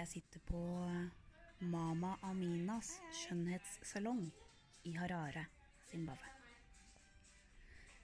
Jeg 0.00 0.08
sitter 0.08 0.40
på 0.48 0.58
Mama 1.68 2.14
Aminas 2.24 2.94
skjønnhetssalong 3.18 4.22
i 4.88 4.94
Harare, 4.96 5.42
Zimbabwe. 5.90 6.30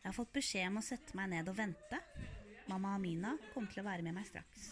Jeg 0.02 0.04
har 0.04 0.16
fått 0.18 0.34
beskjed 0.34 0.68
om 0.68 0.76
å 0.76 0.82
sette 0.84 1.16
meg 1.16 1.30
ned 1.32 1.48
og 1.48 1.56
vente. 1.56 2.02
Mamma 2.68 2.92
Amina 2.98 3.32
kom 3.54 3.64
til 3.70 3.80
å 3.80 3.86
være 3.88 4.04
med 4.04 4.18
meg 4.18 4.28
straks. 4.28 4.68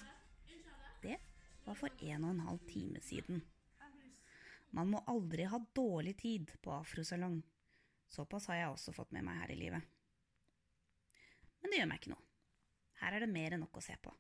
Det 1.01 1.17
var 1.65 1.81
for 1.81 1.97
en 1.97 2.29
og 2.29 2.35
en 2.35 2.45
halv 2.51 2.69
time 2.69 3.01
siden. 3.09 3.41
Man 4.77 4.93
må 4.93 5.01
aldri 5.09 5.49
ha 5.49 5.65
dårlig 5.73 6.19
tid 6.21 6.53
på 6.61 6.77
afrosalong. 6.77 7.41
Såpass 8.05 8.53
har 8.53 8.61
jeg 8.67 8.77
også 8.77 8.99
fått 9.01 9.17
med 9.17 9.25
meg 9.25 9.41
her 9.41 9.57
i 9.57 9.61
livet. 9.65 9.93
Men 11.63 11.73
det 11.73 11.81
gjør 11.81 11.93
meg 11.95 12.05
ikke 12.05 12.17
noe. 12.19 12.31
Her 13.01 13.17
er 13.17 13.25
det 13.25 13.33
mer 13.33 13.57
enn 13.57 13.65
nok 13.65 13.81
å 13.81 13.89
se 13.89 13.97
på. 13.97 14.13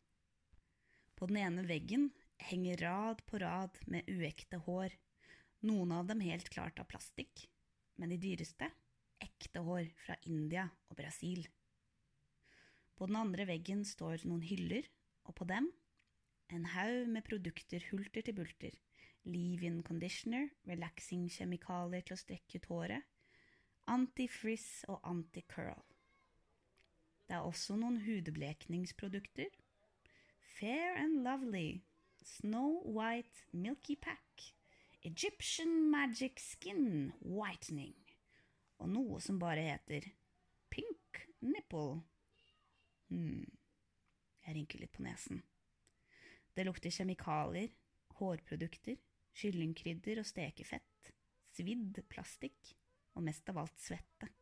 På 1.14 1.28
den 1.28 1.44
ene 1.44 1.68
veggen 1.68 2.08
henger 2.38 2.80
rad 2.82 3.22
på 3.26 3.38
rad 3.42 3.78
med 3.90 4.08
uekte 4.10 4.60
hår, 4.66 4.94
noen 5.64 5.92
av 5.96 6.08
dem 6.08 6.22
helt 6.24 6.48
klart 6.52 6.80
av 6.80 6.88
plastikk, 6.90 7.46
men 7.96 8.12
de 8.12 8.18
dyreste 8.20 8.68
ekte 9.24 9.62
hår 9.64 9.88
fra 10.04 10.16
India 10.28 10.66
og 10.90 10.98
Brasil. 10.98 11.46
På 12.94 13.08
den 13.10 13.18
andre 13.18 13.46
veggen 13.48 13.82
står 13.86 14.26
noen 14.28 14.44
hyller, 14.46 14.86
og 15.24 15.36
på 15.38 15.46
dem 15.48 15.70
en 16.52 16.66
haug 16.74 17.08
med 17.08 17.24
produkter 17.26 17.86
hulter 17.90 18.22
til 18.26 18.36
bulter, 18.36 18.74
leave-in 19.24 19.80
conditioner, 19.82 20.50
relaxing 20.68 21.30
kjemikalier 21.32 22.04
til 22.04 22.16
å 22.16 22.20
strekke 22.20 22.60
ut 22.60 22.68
håret, 22.70 23.08
anti-frizz 23.90 24.84
og 24.92 25.00
anti-curl. 25.08 25.80
Det 27.24 27.38
er 27.38 27.48
også 27.48 27.78
noen 27.80 28.02
hudblekningsprodukter. 28.04 29.48
Fair 30.58 30.94
and 31.00 31.24
Lovely, 31.24 31.80
Snow 32.24 32.80
White 32.84 33.44
Milky 33.52 33.96
Pack, 33.96 34.54
Egyptian 35.02 35.90
Magic 35.90 36.40
Skin 36.40 37.12
Whitening 37.20 37.98
og 38.80 38.88
noe 38.88 39.18
som 39.20 39.36
bare 39.40 39.66
heter 39.66 40.06
Pink 40.72 41.20
Nipple. 41.44 41.98
Hm, 43.12 43.44
jeg 44.46 44.56
rynker 44.56 44.80
litt 44.80 44.94
på 44.96 45.04
nesen. 45.04 45.42
Det 46.56 46.64
lukter 46.64 46.94
kjemikalier, 46.96 47.68
hårprodukter, 48.16 48.96
kyllingkrydder 49.36 50.22
og 50.22 50.28
stekefett, 50.28 51.12
svidd 51.52 52.00
plastikk 52.08 52.72
og 53.14 53.28
mest 53.28 53.52
av 53.52 53.60
alt 53.66 53.76
svette. 53.84 54.32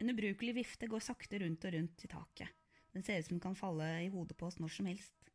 En 0.00 0.12
ubrukelig 0.12 0.56
vifte 0.56 0.88
går 0.88 1.04
sakte 1.04 1.44
rundt 1.44 1.68
og 1.68 1.76
rundt 1.76 2.08
i 2.08 2.12
taket. 2.16 2.48
Den 2.96 3.04
ser 3.04 3.20
ut 3.20 3.28
som 3.28 3.36
den 3.36 3.44
kan 3.44 3.60
falle 3.60 3.92
i 4.06 4.12
hodet 4.12 4.40
på 4.40 4.48
oss 4.48 4.56
når 4.56 4.72
som 4.72 4.88
helst, 4.88 5.25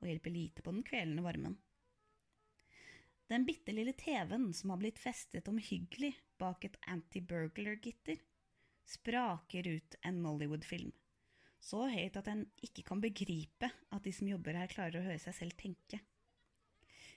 og 0.00 0.08
hjelper 0.10 0.34
lite 0.34 0.64
på 0.64 0.74
den 0.74 0.84
kvelende 0.86 1.24
varmen. 1.24 1.56
Den 3.26 3.46
bitte 3.46 3.74
lille 3.74 3.92
TV-en 3.98 4.52
som 4.54 4.70
har 4.70 4.78
blitt 4.78 5.00
festet 5.02 5.48
omhyggelig 5.50 6.12
bak 6.38 6.64
et 6.68 6.76
anti-burglar-gitter, 6.86 8.20
spraker 8.86 9.66
ut 9.66 9.96
en 10.06 10.20
Mollywood-film. 10.22 10.92
Så 11.58 11.88
høyt 11.90 12.18
at 12.20 12.28
en 12.30 12.44
ikke 12.62 12.84
kan 12.86 13.00
begripe 13.02 13.72
at 13.90 14.04
de 14.04 14.12
som 14.14 14.28
jobber 14.30 14.54
her, 14.54 14.70
klarer 14.70 15.00
å 15.00 15.06
høre 15.08 15.18
seg 15.18 15.34
selv 15.34 15.56
tenke. 15.58 15.98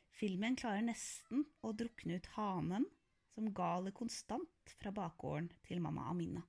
Filmen 0.09 0.57
klarer 0.57 0.81
nesten 0.87 1.45
å 1.61 1.75
drukne 1.77 2.17
ut 2.17 2.31
hanen 2.33 2.87
som 3.35 3.53
galer 3.53 3.93
konstant 3.95 4.73
fra 4.81 4.91
bakgården 4.95 5.51
til 5.67 5.83
mamma 5.83 6.09
Amina. 6.09 6.41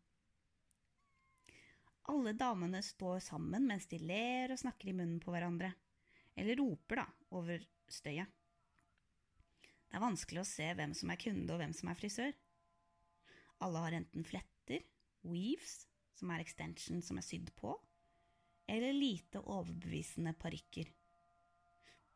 Alle 2.11 2.33
damene 2.35 2.81
står 2.83 3.21
sammen 3.23 3.69
mens 3.69 3.87
de 3.93 4.01
ler 4.01 4.51
og 4.51 4.59
snakker 4.59 4.91
i 4.91 4.97
munnen 4.97 5.21
på 5.23 5.31
hverandre, 5.35 5.75
eller 6.41 6.59
roper, 6.61 7.03
da, 7.03 7.07
over 7.37 7.63
støyet. 7.91 8.31
Det 9.91 9.99
er 9.99 10.05
vanskelig 10.05 10.43
å 10.43 10.49
se 10.49 10.69
hvem 10.79 10.95
som 10.95 11.11
er 11.11 11.19
kunde 11.21 11.53
og 11.53 11.61
hvem 11.61 11.73
som 11.75 11.91
er 11.91 11.99
frisør. 11.99 12.35
Alle 13.61 13.83
har 13.85 13.97
enten 13.99 14.25
fletter, 14.25 14.85
weaves, 15.27 15.83
som 16.17 16.31
er 16.33 16.45
extension 16.45 17.03
som 17.05 17.19
er 17.19 17.27
sydd 17.27 17.51
på, 17.59 17.75
eller 18.71 18.95
lite 18.95 19.43
overbevisende 19.43 20.33
parykker. 20.39 20.89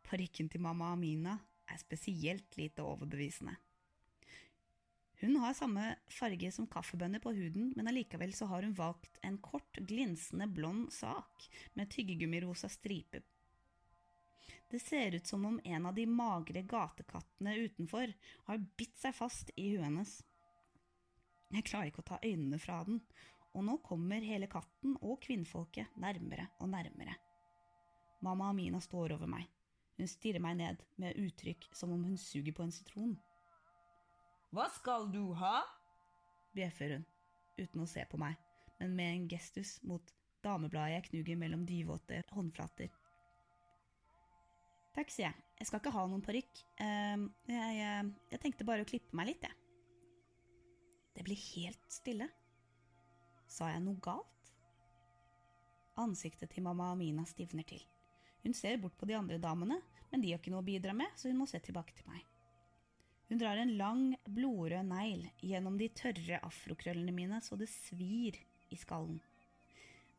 Parykken 0.06 0.50
til 0.52 0.62
mamma 0.62 0.92
Amina 0.94 1.34
er 1.66 1.80
spesielt 1.80 2.56
lite 2.60 2.84
overbevisende. 2.84 3.56
Hun 5.24 5.38
har 5.40 5.54
samme 5.56 5.94
farge 6.12 6.50
som 6.52 6.66
kaffebønner 6.68 7.22
på 7.22 7.32
huden, 7.32 7.70
men 7.76 7.88
allikevel 7.88 8.34
så 8.36 8.48
har 8.50 8.66
hun 8.66 8.74
valgt 8.76 9.18
en 9.24 9.38
kort, 9.42 9.78
glinsende 9.88 10.46
blond 10.52 10.90
sak 10.92 11.46
med 11.78 11.90
tyggegummirosa 11.94 12.68
stripe. 12.68 13.22
Det 14.74 14.80
ser 14.80 15.14
ut 15.14 15.26
som 15.26 15.44
om 15.46 15.60
en 15.64 15.86
av 15.86 15.94
de 15.94 16.02
magre 16.06 16.62
gatekattene 16.62 17.52
utenfor 17.56 18.12
har 18.44 18.62
bitt 18.74 18.96
seg 18.98 19.12
fast 19.14 19.52
i 19.54 19.68
huet 19.68 19.84
hennes. 19.84 20.14
Jeg 21.54 21.66
klarer 21.68 21.92
ikke 21.92 22.02
å 22.02 22.06
ta 22.08 22.18
øynene 22.18 22.58
fra 22.58 22.80
den, 22.88 22.98
og 23.54 23.62
nå 23.68 23.76
kommer 23.86 24.26
hele 24.26 24.48
katten 24.50 24.96
og 24.96 25.20
kvinnfolket 25.22 25.94
nærmere 26.02 26.48
og 26.58 26.72
nærmere. 26.72 27.14
Mamma 28.26 28.48
Amina 28.50 28.80
står 28.82 29.14
over 29.14 29.30
meg. 29.30 29.46
Hun 29.94 30.10
stirrer 30.10 30.42
meg 30.42 30.58
ned 30.58 30.82
med 30.98 31.22
uttrykk 31.22 31.70
som 31.70 31.94
om 31.94 32.02
hun 32.08 32.18
suger 32.18 32.58
på 32.58 32.66
en 32.66 32.74
sitron. 32.74 33.14
Hva 34.50 34.66
skal 34.74 35.06
du 35.14 35.22
ha? 35.38 35.60
bjeffer 36.58 36.96
hun, 36.96 37.06
uten 37.62 37.86
å 37.86 37.90
se 37.94 38.02
på 38.10 38.18
meg, 38.18 38.34
men 38.82 38.98
med 38.98 39.14
en 39.14 39.30
gestus 39.36 39.76
mot 39.86 40.14
damebladet 40.42 40.98
jeg 40.98 41.08
knuger 41.12 41.42
mellom 41.46 41.62
dyvåte 41.62 42.24
håndflater. 42.34 42.90
Takk, 44.94 45.10
sier 45.10 45.28
jeg. 45.28 45.44
Jeg 45.58 45.68
skal 45.68 45.80
ikke 45.80 45.94
ha 45.94 46.04
noen 46.10 46.22
parykk. 46.22 46.62
Uh, 46.78 47.26
jeg, 47.50 47.76
jeg, 47.80 48.10
jeg 48.34 48.42
tenkte 48.42 48.66
bare 48.68 48.84
å 48.84 48.88
klippe 48.88 49.16
meg 49.16 49.32
litt, 49.32 49.46
jeg. 49.46 49.60
Det 51.14 51.24
blir 51.26 51.40
helt 51.54 51.90
stille. 51.90 52.28
Sa 53.50 53.70
jeg 53.70 53.82
noe 53.84 54.00
galt? 54.02 54.30
Ansiktet 56.02 56.50
til 56.50 56.64
mamma 56.66 56.90
Amina 56.90 57.22
stivner 57.28 57.66
til. 57.66 57.82
Hun 58.42 58.54
ser 58.56 58.80
bort 58.82 58.96
på 58.98 59.06
de 59.08 59.14
andre 59.16 59.38
damene, 59.38 59.78
men 60.10 60.22
de 60.22 60.32
har 60.32 60.40
ikke 60.42 60.52
noe 60.52 60.62
å 60.64 60.66
bidra 60.66 60.94
med, 60.96 61.10
så 61.16 61.30
hun 61.30 61.38
må 61.38 61.46
se 61.50 61.60
tilbake 61.62 61.94
til 61.96 62.08
meg. 62.10 62.24
Hun 63.30 63.40
drar 63.40 63.58
en 63.58 63.76
lang, 63.78 64.02
blodrød 64.26 64.84
negl 64.90 65.22
gjennom 65.40 65.78
de 65.80 65.88
tørre 65.96 66.42
afrokrøllene 66.44 67.14
mine 67.14 67.40
så 67.42 67.56
det 67.58 67.70
svir 67.72 68.36
i 68.74 68.78
skallen. 68.78 69.22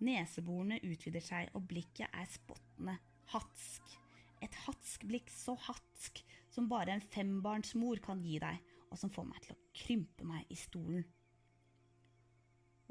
Neseborene 0.04 0.82
utvider 0.84 1.24
seg, 1.24 1.52
og 1.56 1.68
blikket 1.70 2.10
er 2.12 2.28
spottende, 2.32 2.98
hatsk. 3.32 4.00
Et 4.46 4.58
hatsk 4.66 5.06
blikk 5.10 5.32
så 5.34 5.56
hatsk 5.68 6.22
som 6.54 6.70
bare 6.70 6.94
en 6.94 7.02
fembarnsmor 7.02 8.00
kan 8.04 8.22
gi 8.24 8.38
deg, 8.40 8.60
og 8.92 9.00
som 9.00 9.12
får 9.12 9.26
meg 9.28 9.42
til 9.44 9.56
å 9.56 9.62
krympe 9.76 10.28
meg 10.28 10.52
i 10.54 10.58
stolen. 10.60 11.06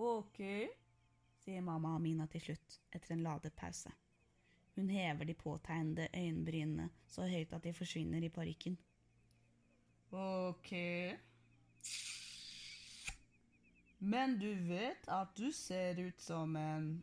Ok, 0.02 0.40
sier 1.44 1.62
mamma 1.62 1.94
Amina 1.94 2.26
til 2.30 2.42
slutt, 2.48 2.80
etter 2.90 3.14
en 3.14 3.22
ladet 3.22 3.54
pause. 3.56 3.92
Hun 4.74 4.90
hever 4.90 5.28
de 5.28 5.36
påtegnede 5.38 6.08
øyenbrynene 6.18 6.88
så 7.06 7.28
høyt 7.30 7.52
at 7.54 7.62
de 7.62 7.72
forsvinner 7.72 8.26
i 8.26 8.32
parykken. 8.34 8.74
Ok. 10.10 10.72
Men 13.98 14.38
du 14.38 14.50
vet 14.66 15.08
at 15.08 15.30
du 15.38 15.52
ser 15.54 16.02
ut 16.02 16.20
som 16.20 16.56
en 16.58 17.02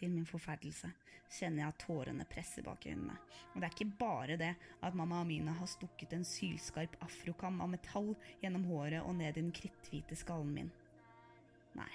til 0.00 0.12
min 0.12 0.26
forferdelse 0.28 0.90
kjenner 1.30 1.62
jeg 1.62 1.72
at 1.74 1.82
tårene 1.84 2.26
presser 2.28 2.64
bak 2.66 2.86
øynene. 2.88 3.16
Og 3.52 3.60
det 3.60 3.68
er 3.68 3.76
ikke 3.76 3.98
bare 4.00 4.38
det 4.40 4.50
at 4.82 4.96
mamma 4.98 5.20
Amina 5.22 5.54
har 5.60 5.70
stukket 5.70 6.14
en 6.16 6.26
sylskarp 6.26 6.96
afrokam 7.04 7.60
av 7.62 7.70
metall 7.74 8.12
gjennom 8.42 8.66
håret 8.70 9.04
og 9.04 9.14
ned 9.20 9.36
i 9.36 9.40
den 9.42 9.54
kritthvite 9.54 10.18
skallen 10.18 10.52
min. 10.56 10.74
Nei, 11.78 11.90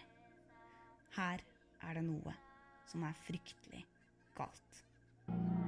her 1.17 1.43
er 1.83 1.99
det 1.99 2.07
noe 2.07 2.39
som 2.87 3.03
er 3.03 3.23
fryktelig 3.27 3.83
galt. 4.37 5.64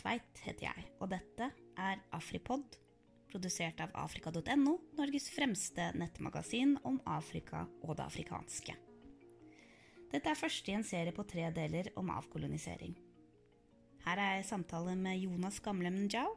Tveit 0.00 0.38
heter 0.46 0.64
jeg, 0.64 0.84
og 0.96 1.10
dette 1.12 1.50
er 1.76 1.98
Afripod, 2.16 2.78
produsert 3.28 3.82
av 3.84 3.92
afrika.no, 4.00 4.78
Norges 4.96 5.26
fremste 5.34 5.90
nettmagasin 5.92 6.78
om 6.88 6.96
Afrika 7.04 7.66
og 7.84 7.98
det 7.98 8.06
afrikanske. 8.06 8.76
Dette 10.10 10.32
er 10.32 10.38
første 10.38 10.72
i 10.72 10.76
en 10.78 10.86
serie 10.86 11.12
på 11.14 11.26
tre 11.28 11.44
deler 11.54 11.92
om 12.00 12.08
avkolonisering. 12.14 12.96
Her 14.06 14.22
er 14.22 14.32
jeg 14.38 14.46
i 14.46 14.48
samtale 14.48 14.96
med 14.96 15.20
Jonas 15.20 15.60
Gamlem 15.60 16.00
Njau, 16.06 16.32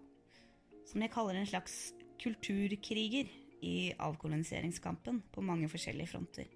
som 0.89 1.01
jeg 1.01 1.13
kaller 1.13 1.39
en 1.39 1.47
slags 1.47 1.77
kulturkriger 2.19 3.31
i 3.63 3.93
avkoloniseringskampen 3.95 5.23
på 5.31 5.45
mange 5.45 5.71
forskjellige 5.71 6.11
fronter. 6.11 6.51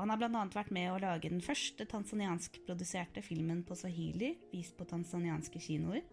Og 0.00 0.06
han 0.06 0.14
har 0.14 0.20
bl.a. 0.22 0.46
vært 0.48 0.70
med 0.72 0.86
å 0.88 1.00
lage 1.02 1.28
den 1.28 1.42
første 1.44 1.84
tanzanianskproduserte 1.84 3.20
filmen 3.20 3.58
på 3.68 3.76
swahili, 3.76 4.30
vist 4.48 4.72
på 4.78 4.86
tanzanianske 4.88 5.60
kinoer. 5.60 6.06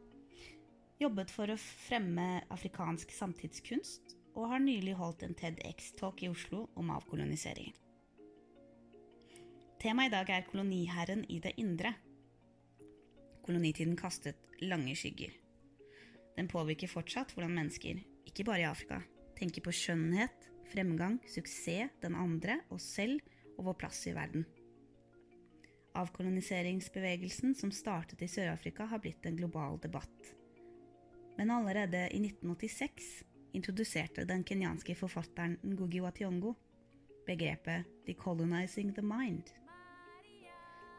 Jobbet 1.00 1.32
for 1.32 1.48
å 1.48 1.56
fremme 1.56 2.42
afrikansk 2.52 3.14
samtidskunst, 3.16 4.18
og 4.36 4.50
har 4.52 4.60
nylig 4.60 4.98
holdt 5.00 5.24
en 5.24 5.38
TEDX-talk 5.40 6.26
i 6.26 6.28
Oslo 6.34 6.66
om 6.76 6.92
avkolonisering. 6.98 7.72
Temaet 9.80 10.12
i 10.12 10.16
dag 10.18 10.34
er 10.36 10.46
koloniherren 10.50 11.24
i 11.32 11.40
det 11.40 11.56
indre. 11.64 11.94
Kolonitiden 13.48 13.96
kastet 13.96 14.60
lange 14.68 14.98
skygger. 15.00 15.32
Den 16.36 16.52
påvirker 16.52 16.92
fortsatt 16.92 17.32
hvordan 17.38 17.56
mennesker, 17.56 18.04
ikke 18.28 18.50
bare 18.52 18.66
i 18.66 18.68
Afrika, 18.68 19.00
tenker 19.40 19.64
på 19.64 19.72
skjønnhet, 19.80 20.52
fremgang, 20.76 21.22
suksess, 21.24 21.96
den 22.04 22.20
andre, 22.20 22.60
og 22.68 22.84
selv 22.84 23.24
og 23.58 23.70
vår 23.70 23.78
plass 23.82 24.06
i 24.08 24.16
verden. 24.16 24.46
Avkoloniseringsbevegelsen 25.98 27.56
som 27.58 27.74
startet 27.74 28.22
i 28.22 28.30
Sør-Afrika, 28.30 28.86
har 28.86 29.02
blitt 29.02 29.26
en 29.26 29.38
global 29.38 29.80
debatt. 29.82 30.34
Men 31.38 31.52
allerede 31.54 32.08
i 32.14 32.20
1986 32.22 33.24
introduserte 33.58 34.26
den 34.30 34.44
kenyanske 34.46 34.96
forfatteren 34.98 35.58
Ngugi 35.66 36.02
Wationgo 36.02 36.54
begrepet 37.28 37.86
'decolonizing 38.06 38.94
the 38.94 39.02
mind'. 39.02 39.54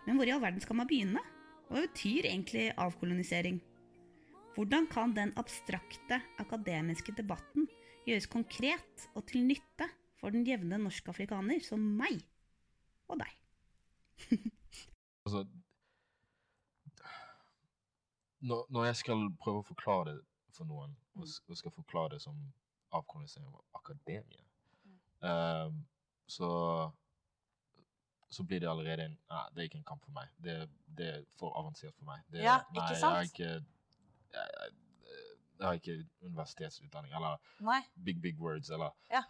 Men 0.06 0.16
hvor 0.16 0.26
i 0.26 0.30
all 0.30 0.42
verden 0.42 0.60
skal 0.60 0.76
man 0.76 0.88
begynne? 0.88 1.22
Hva 1.68 1.82
betyr 1.84 2.26
egentlig 2.26 2.72
avkolonisering? 2.76 3.60
Hvordan 4.54 4.86
kan 4.90 5.12
den 5.14 5.32
abstrakte 5.36 6.20
akademiske 6.38 7.12
debatten 7.16 7.68
gjøres 8.06 8.26
konkret 8.26 9.08
og 9.14 9.26
til 9.28 9.44
nytte 9.46 9.86
for 10.18 10.34
den 10.34 10.46
jevne 10.48 10.80
norsk-afrikaner 10.80 11.60
som 11.62 11.84
meg 12.00 12.24
og 13.08 13.20
deg? 13.24 13.34
Altså 15.28 15.42
når, 18.40 18.66
når 18.72 18.84
jeg 18.84 18.96
skal 18.96 19.24
prøve 19.42 19.60
å 19.60 19.66
forklare 19.66 20.14
det 20.14 20.54
for 20.56 20.68
noen, 20.68 20.94
og, 21.18 21.26
og 21.48 21.58
skal 21.58 21.74
forklare 21.74 22.14
det 22.14 22.22
som 22.22 22.38
avkolonisering 22.96 23.50
av 23.50 23.80
akademia, 23.80 24.44
ehm, 25.26 25.82
så 26.30 26.48
så 28.30 28.44
blir 28.44 28.60
det 28.60 28.68
allerede 28.68 29.04
en 29.08 29.14
Nei, 29.30 29.44
det 29.54 29.60
er 29.62 29.68
ikke 29.70 29.78
en 29.78 29.86
kamp 29.88 30.02
for 30.04 30.12
meg. 30.12 30.28
Det, 30.44 30.54
det 30.98 31.06
er 31.08 31.22
for 31.40 31.54
avansert 31.56 31.94
for 31.96 32.04
meg. 32.04 32.20
Det, 32.28 32.42
Ja, 32.44 32.58
nei, 32.76 32.82
ikke 32.82 32.98
Jeg 32.98 33.14
har 33.14 33.22
ikke, 33.22 33.48
jeg, 34.34 34.50
jeg, 34.58 34.74
jeg 35.58 35.66
har 35.66 35.78
ikke 35.80 35.94
universitetsutdanning, 36.20 37.14
eller 37.16 37.38
Nei. 37.64 37.80
big, 38.04 38.20
big 38.22 38.40
words, 38.40 38.70
eller 38.70 38.92
Ja. 39.10 39.22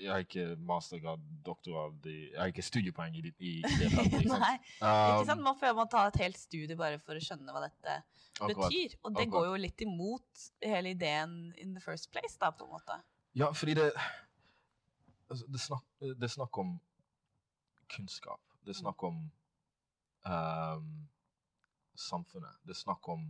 Jeg 0.00 0.08
har 0.10 0.22
ikke 0.24 0.44
mastergrad, 0.66 1.20
doktorgrad 1.46 2.06
Jeg 2.10 2.38
har 2.40 2.50
ikke 2.50 2.62
studiepoeng 2.64 3.14
i, 3.16 3.22
i, 3.38 3.52
i 3.60 3.76
det 3.78 3.90
feltet. 3.92 4.20
ikke? 4.24 4.38
Nei. 4.46 4.54
Ikke 4.58 5.20
Um, 5.20 5.26
sant? 5.28 5.42
Man 5.46 5.58
føler 5.60 5.76
man 5.78 5.88
tar 5.92 6.08
et 6.10 6.18
helt 6.24 6.38
studie 6.40 6.76
bare 6.80 6.98
for 7.02 7.14
å 7.18 7.22
skjønne 7.22 7.52
hva 7.54 7.62
dette 7.66 7.96
akkurat. 8.40 8.56
betyr. 8.66 8.96
Og 9.04 9.12
det 9.14 9.26
akkurat. 9.26 9.32
går 9.36 9.46
jo 9.50 9.60
litt 9.66 9.84
imot 9.86 10.46
hele 10.64 10.92
ideen 10.96 11.36
in 11.62 11.74
the 11.76 11.82
first 11.84 12.10
place, 12.12 12.34
da, 12.40 12.50
på 12.50 12.66
en 12.66 12.74
måte. 12.78 12.98
Ja, 13.36 13.52
fordi 13.52 13.74
det 13.78 13.90
altså, 15.30 15.46
det, 15.54 15.60
snak, 15.60 15.84
det 16.00 16.22
er 16.28 16.34
snakk 16.34 16.58
om 16.64 16.74
kunnskap. 17.92 18.40
Det 18.66 18.74
er 18.74 18.80
snakk 18.80 19.02
om 19.06 19.20
um, 20.26 20.90
samfunnet. 21.94 22.58
Det 22.66 22.74
er 22.74 22.80
snakk 22.80 23.06
om 23.12 23.22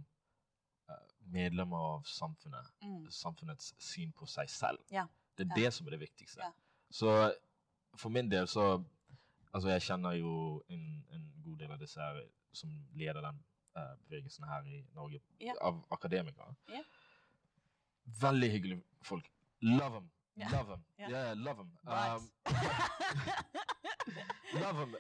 eh, 0.89 1.03
medlemmer 1.35 1.83
av 1.99 2.07
samfunnet. 2.09 2.71
Mm. 2.83 3.03
Samfunnets 3.13 3.75
syn 3.83 4.13
på 4.17 4.27
seg 4.31 4.49
selv. 4.51 4.81
Ja, 4.95 5.05
Det 5.39 5.47
er 5.47 5.55
ja. 5.55 5.65
det 5.65 5.75
som 5.75 5.87
er 5.87 5.97
det 5.97 6.01
viktigste. 6.01 6.43
Ja. 6.43 6.51
Så 6.91 7.35
for 7.97 8.09
min 8.09 8.31
del 8.31 8.49
så 8.49 8.85
Altså, 9.57 9.71
jeg 9.71 9.83
kjenner 9.87 10.13
jo 10.13 10.63
en, 10.69 10.81
en 11.17 11.23
god 11.45 11.57
del 11.57 11.71
av 11.73 11.79
disse 11.81 12.01
her 12.01 12.19
som 12.53 12.75
leder 12.93 13.23
den 13.25 13.39
uh, 13.79 13.95
bevegelsen 14.05 14.45
her 14.45 14.67
i 14.69 14.83
Norge, 14.93 15.21
Ja. 15.41 15.55
av 15.65 15.79
akademikere. 15.91 16.53
Ja. 16.69 16.83
Veldig 18.21 18.51
hyggelige 18.53 18.83
folk. 19.03 19.31
Love 19.61 19.95
them. 19.95 20.11
Love 20.37 20.75
them. 20.75 20.85
Ja. 20.99 21.11
Yeah, 21.11 21.37
love 21.37 21.57
them. 21.57 21.73
Um, 21.89 22.29
love 24.63 24.85
them. 24.85 24.95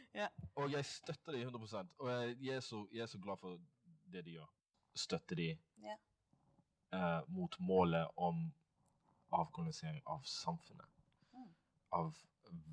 Og 0.54 0.72
jeg 0.72 0.84
støtter 0.84 1.32
de 1.32 1.40
100 1.40 1.88
Og 1.98 2.10
jeg, 2.10 2.36
jeg, 2.40 2.56
er 2.56 2.60
så, 2.60 2.86
jeg 2.92 3.02
er 3.02 3.06
så 3.06 3.18
glad 3.18 3.36
for 3.36 3.58
det 4.12 4.24
de 4.24 4.38
gjør. 4.38 4.50
Støtter 4.94 5.36
de 5.36 5.50
eh, 6.92 7.20
mot 7.28 7.60
målet 7.60 8.06
om 8.16 8.52
avkolonisering 9.34 10.02
av 10.06 10.22
samfunnet. 10.24 10.86
Mm. 11.34 11.48
Av 11.98 12.16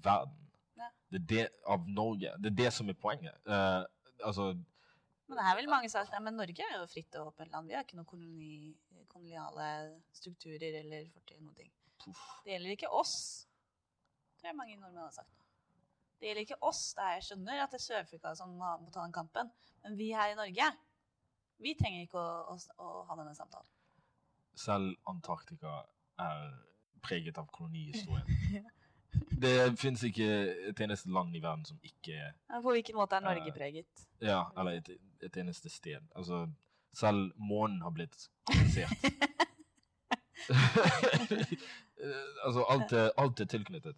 verden. 0.03 0.49
Ja. 0.77 0.89
Det 1.09 1.21
er 1.21 1.27
det 1.31 1.47
av 1.65 1.89
Norge. 1.89 2.35
Det 2.39 2.51
er 2.51 2.57
det 2.63 2.73
som 2.73 2.89
er 2.89 2.97
poenget. 2.99 3.35
Uh, 3.47 3.83
altså 4.23 4.53
Men 5.27 5.39
det 5.39 5.45
er 5.49 5.55
vel 5.57 5.69
mange 5.71 5.89
sagt, 5.89 6.13
men 6.21 6.37
Norge 6.37 6.65
er 6.65 6.79
jo 6.79 6.89
fritt 6.89 7.15
og 7.19 7.31
åpent 7.31 7.51
land. 7.51 7.69
Vi 7.69 7.77
har 7.77 7.85
ikke 7.85 7.97
noen 7.97 8.09
koloni, 8.09 8.73
koloniale 9.09 9.69
strukturer 10.13 10.79
eller 10.81 11.07
fortid 11.13 11.41
noen 11.41 11.55
ting. 11.57 11.71
puff. 12.03 12.21
Det 12.43 12.55
gjelder 12.55 12.75
ikke 12.75 12.91
oss. 12.91 13.15
Det 14.41 14.51
er 14.51 14.57
mange 14.57 14.75
nordmenn 14.75 15.05
har 15.05 15.15
sagt. 15.15 15.43
Det 16.19 16.27
gjelder 16.27 16.45
ikke 16.45 16.63
oss. 16.67 16.81
Det 16.95 17.03
er, 17.03 17.13
jeg 17.17 17.27
skjønner 17.29 17.61
at 17.63 17.71
det 17.71 17.79
er 17.79 17.85
Sør-Afrika 17.85 18.33
som 18.35 18.57
må 18.59 18.91
ta 18.91 19.03
den 19.03 19.15
kampen. 19.15 19.51
Men 19.83 19.95
vi 19.99 20.09
her 20.15 20.33
i 20.33 20.37
Norge, 20.39 20.67
vi 21.63 21.73
trenger 21.79 22.05
ikke 22.05 22.19
å, 22.19 22.53
å, 22.53 22.57
å 22.83 22.91
ha 23.07 23.17
denne 23.19 23.35
samtalen. 23.35 23.71
Selv 24.59 24.93
Antarktika 25.09 25.81
er 26.19 26.53
preget 27.03 27.37
av 27.37 27.47
kolonihistorien. 27.51 28.65
Det 29.13 29.77
fins 29.77 30.01
ikke 30.07 30.25
et 30.71 30.79
eneste 30.81 31.11
land 31.13 31.35
i 31.37 31.41
verden 31.41 31.65
som 31.67 31.77
ikke 31.85 32.15
Ja, 32.15 32.61
På 32.63 32.71
hvilken 32.73 32.95
måte 32.97 33.15
er 33.19 33.21
Norge 33.21 33.51
Eh, 33.51 33.53
preget? 33.53 34.05
Ja, 34.21 34.39
eller 34.57 34.79
et, 34.79 34.89
et 35.21 35.37
eneste 35.37 35.69
sted. 35.69 36.01
Altså, 36.15 36.47
selv 36.93 37.31
månen 37.37 37.81
har 37.81 37.93
blitt 37.93 38.29
kolonisert. 38.45 38.89
Eh, 42.03 42.45
altså, 42.45 42.65
alt 42.69 42.91
er, 42.91 43.11
alt 43.17 43.39
er 43.39 43.45
tilknyttet. 43.45 43.95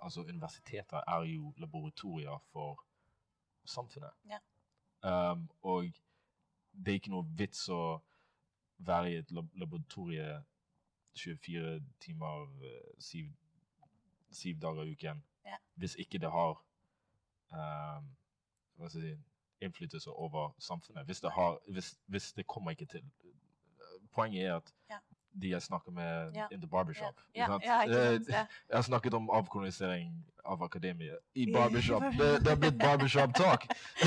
Altså, 0.00 0.20
universiteter 0.20 1.00
er 1.06 1.24
jo 1.24 1.52
laboratorier 1.56 2.38
for 2.52 2.84
samfunnet. 3.64 4.10
Ja. 4.28 4.38
Um, 5.32 5.50
og 5.62 5.84
det 6.72 6.88
er 6.88 7.00
ikke 7.00 7.10
noe 7.10 7.26
vits 7.38 7.68
å 7.68 7.98
være 8.78 9.10
i 9.10 9.16
et 9.18 9.30
lab 9.34 9.48
laboratorie 9.58 10.44
24 11.18 11.80
timer, 12.00 12.44
eh, 12.62 12.92
syv, 13.02 13.32
syv 14.30 14.60
dager 14.62 14.82
i 14.82 14.92
uken, 14.92 15.22
Ja. 15.44 15.56
hvis 15.74 15.96
ikke 15.98 16.18
det 16.18 16.30
har 16.30 16.60
um, 17.50 18.10
hva 18.76 18.88
skal 18.88 19.02
jeg 19.02 19.16
si, 19.16 19.22
innflytelse 19.60 20.10
over 20.10 20.52
samfunnet. 20.58 21.04
Hvis 21.04 21.20
det, 21.20 21.32
har, 21.32 21.58
hvis, 21.72 21.98
hvis 22.06 22.32
det 22.32 22.46
kommer 22.46 22.70
ikke 22.70 22.86
til 22.86 23.10
Poenget 24.12 24.46
er 24.46 24.56
at 24.56 24.74
Ja. 24.90 24.98
De 25.32 25.50
jeg 25.50 25.62
snakker 25.62 25.92
med 25.92 26.34
yeah. 26.36 26.48
in 26.52 26.60
the 26.60 26.66
barbershop 26.66 27.20
Yeah. 27.36 27.60
Yeah. 27.64 28.14
Eh? 28.14 28.20
Ja. 28.28 28.46
jeg 28.72 28.84
snakket 28.84 29.14
om 29.14 29.30
avkolonisering 29.30 30.12
av 30.48 30.62
akademia 30.62 31.14
i 31.34 31.52
barbershop. 31.52 32.02
Det, 32.18 32.38
det 32.38 32.50
har 32.50 32.56
blitt 32.56 32.78
barbershop 32.78 33.34
talk. 33.34 33.66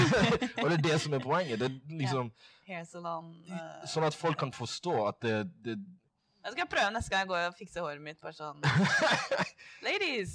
og 0.62 0.70
det 0.70 0.78
er 0.78 0.84
det 0.84 1.00
som 1.02 1.14
er 1.14 1.20
poenget. 1.24 1.60
Det 1.60 1.70
liksom, 2.00 2.32
Hair 2.68 2.86
salon 2.90 3.34
eh. 3.52 3.84
Sånn 3.90 4.08
at 4.08 4.18
folk 4.18 4.40
kan 4.42 4.54
forstå 4.56 4.96
at 5.06 5.20
det, 5.22 5.36
det 5.66 5.78
Jeg 6.42 6.56
skal 6.56 6.70
prøve 6.72 6.96
neste 6.96 7.14
gang 7.14 7.26
jeg 7.26 7.32
går 7.32 7.46
og 7.52 7.58
fikser 7.60 7.86
håret 7.86 8.02
mitt. 8.02 8.18
bare 8.22 8.34
sånn 8.34 8.64
Ladies! 9.88 10.34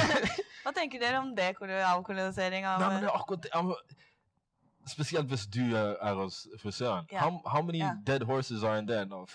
Hva 0.64 0.72
tenker 0.72 1.02
dere 1.02 1.20
om 1.20 1.34
det? 1.36 1.52
Avkolonisering 1.60 2.64
av 2.64 2.80
Nei, 2.80 2.92
men 2.94 3.04
det 3.04 3.12
er 3.12 3.20
akkurat 3.20 3.44
det. 3.44 4.00
Spesielt 4.86 5.26
hvis 5.26 5.46
du 5.46 5.60
er, 5.76 5.96
er 6.02 6.14
hos 6.14 6.46
frisøren. 6.62 7.06
Yeah. 7.12 7.22
How, 7.22 7.40
how 7.46 7.62
many 7.62 7.78
yeah. 7.78 7.96
dead 8.06 8.22
horses 8.22 8.62
are 8.64 8.78
in 8.78 8.86
there? 8.86 9.04
No 9.06 9.26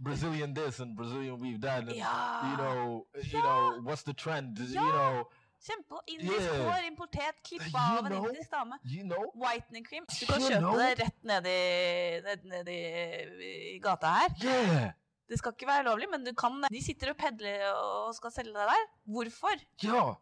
Brazilian 0.00 0.54
this 0.54 0.80
and 0.80 0.96
Brazilian 0.96 1.38
weave 1.40 1.60
that. 1.60 1.82
And, 1.82 1.92
Ja. 1.96 2.50
You 2.50 2.56
know, 2.56 3.06
you 3.14 3.38
Ja. 3.38 3.40
know, 3.42 3.82
what's 3.84 4.02
the 4.02 4.12
trend? 4.14 4.58
Ja. 4.58 4.80
You 4.82 4.92
know, 4.92 5.24
Kjempe 5.62 5.94
indisk 6.08 6.40
Yeah. 6.40 6.64
hår, 6.66 6.80
importert, 6.90 7.36
klippa 7.44 7.78
av 7.98 8.06
en 8.06 8.12
indisk 8.12 8.50
dame. 8.50 8.74
you 8.84 9.02
know. 9.04 9.24
Whitening 9.44 9.84
cream. 9.88 10.04
Du 10.20 10.26
kan 10.26 10.40
kjøpe 10.40 10.58
know. 10.58 10.76
det 10.78 10.98
rett 11.04 11.22
nedi, 11.22 11.58
ned, 12.26 12.40
nedi 12.44 12.78
i 13.76 13.78
gata 13.78 14.06
her. 14.06 14.30
Yeah. 14.44 14.90
Det 15.28 15.38
skal 15.38 15.52
ikke 15.52 15.66
være 15.66 15.84
lovlig, 15.84 16.08
men 16.10 16.24
du 16.26 16.32
kan 16.34 16.64
De 16.70 16.84
sitter 16.84 17.10
og 17.10 17.16
pedler 17.16 17.62
og 17.72 18.14
skal 18.14 18.30
selge 18.32 18.52
det 18.58 18.66
der. 18.72 18.82
Hvorfor? 19.06 19.54
Ja. 19.84 20.14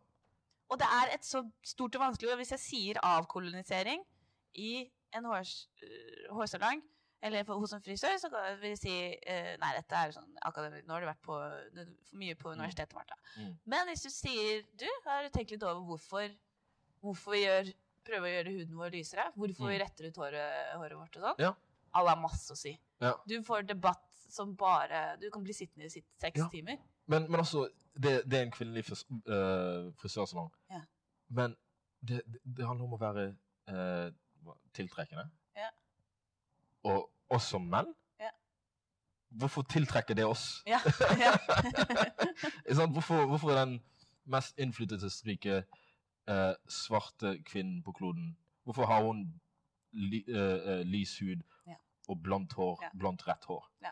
Og 0.70 0.78
det 0.78 0.86
er 0.86 1.14
et 1.16 1.24
så 1.26 1.42
stort 1.66 1.96
og 1.98 2.04
vanskelig 2.04 2.30
ord. 2.30 2.38
Hvis 2.42 2.52
jeg 2.54 2.62
sier 2.62 3.00
avkolonisering 3.02 4.04
i 4.54 4.90
en 5.18 5.26
øh, 5.26 6.30
hårsalong, 6.30 6.82
eller 7.22 7.44
hos 7.44 7.72
en 7.76 7.82
frisør, 7.84 8.14
så 8.22 8.30
vil 8.62 8.70
jeg 8.70 8.78
si 8.80 8.92
øh, 9.28 9.56
Nei, 9.60 9.72
dette 9.76 9.92
er 9.98 10.12
sånn 10.14 10.30
akademisk 10.48 10.86
Nå 10.88 10.94
har 10.94 11.02
du 11.04 11.08
vært 11.10 11.20
på, 11.26 11.34
for 11.36 12.16
mye 12.22 12.36
på 12.40 12.52
universitetet, 12.54 12.94
Martha. 12.96 13.18
Mm. 13.36 13.50
Men 13.74 13.90
hvis 13.90 14.06
du 14.06 14.10
sier 14.14 14.62
Du, 14.80 14.86
har 15.04 15.26
du 15.26 15.34
tenkt 15.34 15.50
litt 15.52 15.66
over 15.68 15.82
hvorfor, 15.90 16.30
hvorfor 17.04 17.34
vi 17.36 17.42
gjør, 17.42 17.72
prøver 18.08 18.28
å 18.30 18.32
gjøre 18.38 18.54
huden 18.56 18.78
vår 18.80 18.94
lysere? 18.96 19.26
Hvorfor 19.36 19.68
vi 19.68 19.74
Mm. 19.76 19.82
retter 19.82 20.08
ut 20.08 20.16
håret, 20.22 20.72
håret 20.80 20.96
vårt 21.02 21.16
og 21.20 21.26
sånn? 21.26 21.42
Ja. 21.44 21.52
Alle 21.92 22.14
har 22.14 22.22
masse 22.22 22.54
å 22.54 22.56
si. 22.56 22.72
Ja. 23.02 23.12
Du 23.28 23.36
får 23.42 23.66
debatt 23.68 24.06
som 24.30 24.54
bare 24.56 25.16
Du 25.20 25.28
kan 25.34 25.42
bli 25.44 25.52
sittende 25.52 25.90
i 25.90 25.92
sitt 25.92 26.06
seks 26.22 26.38
Ja. 26.40 26.48
timer. 26.48 26.78
Men, 27.10 27.26
men 27.30 27.42
altså, 27.42 27.68
det, 27.94 28.22
det 28.30 28.38
er 28.38 28.42
en 28.46 28.54
kvinnelig 28.54 28.84
fris, 28.86 29.04
uh, 29.10 29.90
frisørsalong. 30.00 30.50
Ja. 30.70 30.80
Men 31.28 31.56
det, 32.08 32.22
det, 32.44 32.66
handler 32.66 32.86
om 32.86 32.94
å 32.96 33.00
være 33.00 33.24
uh, 33.70 34.54
tiltrekkende. 34.76 35.26
Ja. 35.58 35.70
Og 37.30 37.40
som 37.42 37.66
menn? 37.70 37.92
Ja. 38.20 38.30
Hvorfor 39.28 39.62
tiltrekker 39.62 40.14
det 40.14 40.26
oss? 40.26 40.62
Ja. 40.66 40.80
ja. 41.24 42.86
Hvorfor, 42.86 43.26
hvorfor 43.26 43.50
er 43.50 43.64
den 43.64 43.80
mest 44.24 44.58
innflytelsesrike 44.58 45.62
eh, 46.28 46.54
svarte 46.68 47.42
kvinnen 47.46 47.82
på 47.82 47.92
kloden 47.92 48.36
Hvorfor 48.64 48.86
har 48.86 49.02
hun 49.02 49.40
li, 49.92 50.24
eh, 50.28 50.82
lys 50.86 51.18
hud 51.18 51.42
Ja. 51.66 51.74
og 52.08 52.22
blondt 52.22 52.52
hår, 52.52 52.84
blondt 52.98 53.26
rett 53.28 53.44
hår? 53.44 53.64
Ja. 53.82 53.90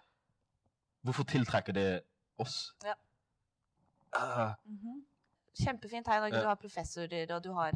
Hvorfor 1.03 1.25
tiltrekker 1.25 1.73
det 1.73 2.03
oss? 2.39 2.75
Ja. 2.85 2.95
Ah, 4.13 4.55
Mhm. 4.65 5.05
Kjempefint 5.59 6.07
her 6.07 6.19
i 6.19 6.21
Norge. 6.31 6.41
Du 6.43 6.47
har 6.47 6.55
professorer, 6.57 7.33
og 7.35 7.43
du 7.43 7.53
har 7.53 7.73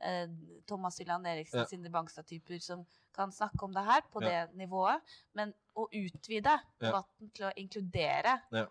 eh, 0.00 0.28
Thomas 0.66 0.98
Hylland 0.98 1.26
Eriksen 1.26 1.58
Ja. 1.60 1.64
Sindre 1.66 1.90
Bangstad-typer 1.90 2.58
som 2.60 2.86
kan 3.14 3.30
snakke 3.32 3.62
om 3.64 3.72
det 3.72 3.84
her 3.84 4.00
på 4.12 4.20
det 4.20 4.54
nivået. 4.54 5.00
Men 5.34 5.52
å 5.76 5.86
utvide 5.92 6.58
debatten 6.80 7.30
til 7.34 7.46
å 7.46 7.52
inkludere 7.56 8.42
Ja. 8.52 8.66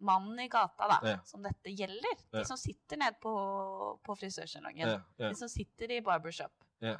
mannen 0.00 0.38
i 0.40 0.48
gata, 0.48 0.88
da, 0.88 0.98
Ja. 1.10 1.18
som 1.24 1.42
dette 1.42 1.70
gjelder. 1.70 2.16
Ja. 2.32 2.38
De 2.40 2.44
som 2.44 2.56
sitter 2.56 2.96
nede 2.96 3.16
på, 3.20 3.98
på 4.02 4.14
frisørsalongen. 4.16 4.88
ja, 5.18 5.28
De 5.28 5.34
som 5.34 5.48
sitter 5.48 5.90
i 5.90 6.00
barbershop. 6.00 6.52
ja. 6.80 6.96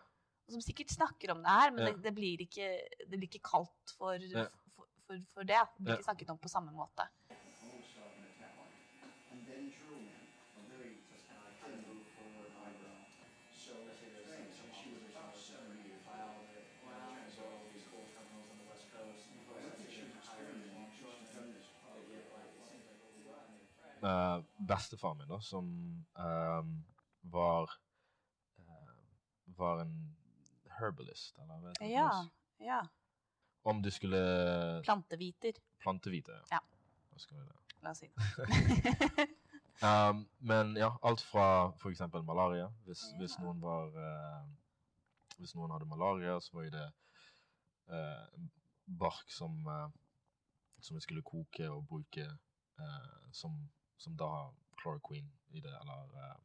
Som 0.51 0.61
sikkert 0.61 0.91
snakker 0.91 1.31
om 1.31 1.39
det 1.43 1.49
her, 1.49 1.71
men 1.71 1.85
det, 1.87 2.03
det, 2.03 2.15
blir 2.15 2.37
ikke, 2.41 2.81
det 3.09 3.17
blir 3.19 3.29
ikke 3.29 3.41
kalt 3.43 3.93
for, 3.97 4.19
for, 4.75 4.87
for, 5.07 5.19
for 5.33 5.43
det. 5.45 5.57
Det 5.79 5.85
blir 5.85 5.97
ikke 5.97 6.05
snakket 6.05 6.31
om 6.31 6.39
på 6.39 6.49
samme 6.49 6.73
måte. 6.73 7.07
Lot. 24.03 24.09
Eh, 24.11 24.67
bestefaren 24.69 25.19
min, 25.19 25.29
da, 25.29 25.39
som 25.41 25.69
uh, 26.19 26.65
var 27.33 27.71
uh, 28.59 28.99
var 29.57 29.83
en 29.85 29.95
herbalist, 30.79 31.39
eller 31.39 31.61
vet 31.67 31.81
du 31.81 31.87
Ja. 31.93 32.29
ja. 32.59 32.83
Om 33.63 33.83
du 33.83 33.91
skulle 33.91 34.83
Planteviter. 34.85 35.53
Planteviter, 35.79 36.43
Ja. 36.51 36.59
Da 37.13 37.19
skal 37.19 37.39
vi 37.39 37.45
det. 37.45 37.59
La 37.83 37.91
oss 37.91 37.99
si 37.99 38.09
det. 38.09 39.29
Um, 39.83 40.27
men 40.39 40.77
ja, 40.77 40.99
alt 41.03 41.21
fra 41.21 41.73
eksempel 41.91 42.23
malaria. 42.23 42.73
Hvis, 42.87 43.05
Ja. 43.13 43.19
hvis 43.19 43.39
noen 43.39 43.61
var 43.61 43.87
eh, 43.99 44.43
Hvis 45.39 45.55
noen 45.55 45.71
hadde 45.71 45.87
malaria, 45.87 46.41
så 46.41 46.53
var 46.57 46.65
jo 46.65 46.71
det 46.71 46.93
eh, 47.91 48.43
bark 48.87 49.31
som 49.31 49.67
som 50.83 50.97
vi 50.97 51.01
skulle 51.01 51.23
koke 51.23 51.69
og 51.71 51.87
bruke 51.87 52.25
eh, 52.79 53.31
som, 53.33 53.55
som 54.03 54.17
da 54.19 54.27
har 54.27 54.51
chloroquine 54.83 55.31
i 55.55 55.61
det, 55.63 55.73
eller 55.81 56.17
eh, 56.25 56.37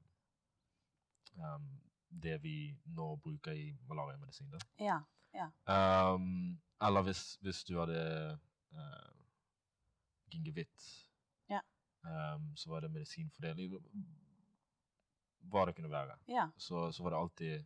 um, 1.56 1.68
det 2.10 2.38
vi 2.44 2.56
nå 2.86 3.16
bruker 3.16 3.52
i 3.58 3.72
malariamedisin. 3.90 4.52
da. 4.52 4.60
ja. 5.34 5.48
Um, 6.14 6.60
eller 6.82 7.02
hvis, 7.02 7.36
hvis 7.42 7.64
du 7.64 7.78
hadde 7.80 8.40
uh, 8.74 9.10
gingivitt, 10.30 10.86
Ja. 11.50 11.62
um, 12.36 12.52
så 12.56 12.70
var 12.70 12.82
det 12.82 12.92
medisin 12.92 13.30
for 13.32 13.42
det. 13.42 13.56
Hva 15.50 15.66
det 15.66 15.76
kunne 15.76 15.92
være. 15.92 16.18
ja. 16.28 16.50
Så, 16.58 16.92
så 16.92 17.04
var 17.04 17.10
det 17.12 17.20
alltid 17.20 17.66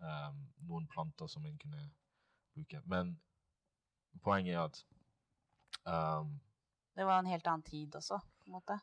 um, 0.00 0.46
noen 0.68 0.86
planter 0.88 1.26
som 1.26 1.46
en 1.46 1.58
kunne 1.58 1.90
bruke. 2.54 2.80
Men 2.84 3.20
poenget 4.22 4.54
er 4.54 4.64
at 4.64 4.84
Det 6.96 7.04
var 7.04 7.18
en 7.18 7.26
helt 7.26 7.46
annen 7.46 7.62
tid 7.62 7.94
også, 7.96 8.18
på 8.18 8.46
en 8.46 8.52
måte. 8.52 8.78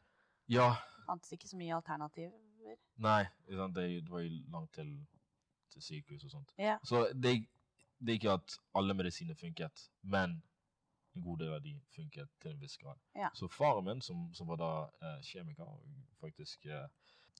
Ja, 0.49 0.69
Det 0.97 1.05
fantes 1.05 1.31
ikke 1.33 1.47
så 1.47 1.57
mye 1.57 1.75
alternativer. 1.75 2.35
nei, 2.97 3.23
det, 3.47 4.09
var 4.09 4.19
jo 4.21 4.29
langt 4.51 4.73
til, 4.73 5.07
til 5.73 5.81
sykehus 5.81 6.23
og 6.27 6.31
sånt. 6.31 6.53
Ja. 6.57 6.77
Så 6.83 7.07
det, 7.13 7.45
det 7.99 8.09
er 8.13 8.19
ikke 8.19 8.31
at 8.37 8.57
alle 8.75 8.93
medisiner 8.93 9.35
funket, 9.35 9.89
men 10.01 10.41
en 11.15 11.21
god 11.25 11.37
del 11.39 11.53
av 11.53 11.61
de 11.63 11.73
funket 11.95 12.29
til 12.41 12.51
en 12.51 12.59
viss 12.61 12.77
grad. 12.77 12.99
Ja. 13.15 13.29
Så 13.35 13.47
faren 13.47 13.85
min, 13.85 14.01
som, 14.01 14.27
som 14.33 14.47
var 14.47 14.59
da 14.61 14.71
eh, 15.01 15.21
kjemiker, 15.25 15.71
faktisk 16.21 16.65
eh, 16.65 16.85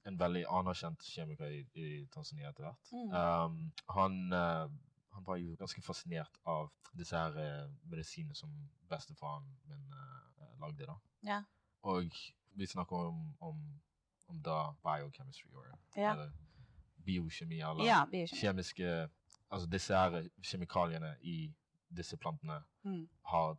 en 0.07 0.17
veldig 0.19 0.45
anerkjent 0.49 1.03
kjemiker 1.05 1.51
i, 1.53 1.61
i 1.75 2.05
Tanzania 2.13 2.49
etter 2.49 2.63
hvert, 2.69 2.91
Mm. 2.91 3.13
um, 3.13 3.71
han, 3.95 4.17
eh, 4.33 4.69
han 5.13 5.25
var 5.27 5.37
jo 5.37 5.55
ganske 5.59 5.81
fascinert 5.85 6.39
av 6.45 6.71
disse 6.97 7.17
her 7.17 7.35
eh, 7.37 7.69
medisinene 7.91 8.35
som 8.35 8.49
bestefaren 8.89 9.45
min 9.69 9.85
eh, 9.93 10.59
lagde. 10.59 10.85
da. 10.89 10.95
Ja. 11.27 11.41
Og 11.83 12.09
vi 12.59 12.67
snakker 12.67 12.95
om, 13.09 13.19
om, 13.39 13.59
om 14.27 14.41
da 14.45 14.71
biochemistry, 14.83 15.49
Ja. 15.95 16.11
eller 16.13 16.31
biokjemi, 17.05 17.59
eller 17.61 17.85
Ja, 17.85 18.05
biokjemi. 18.05 18.41
kjemiske 18.41 19.09
Altså 19.51 19.65
disse 19.67 19.93
her 19.97 20.27
kjemikaliene 20.45 21.15
i 21.25 21.51
disse 21.89 22.17
plantene 22.17 22.59
Mm. 22.85 23.07
har, 23.25 23.55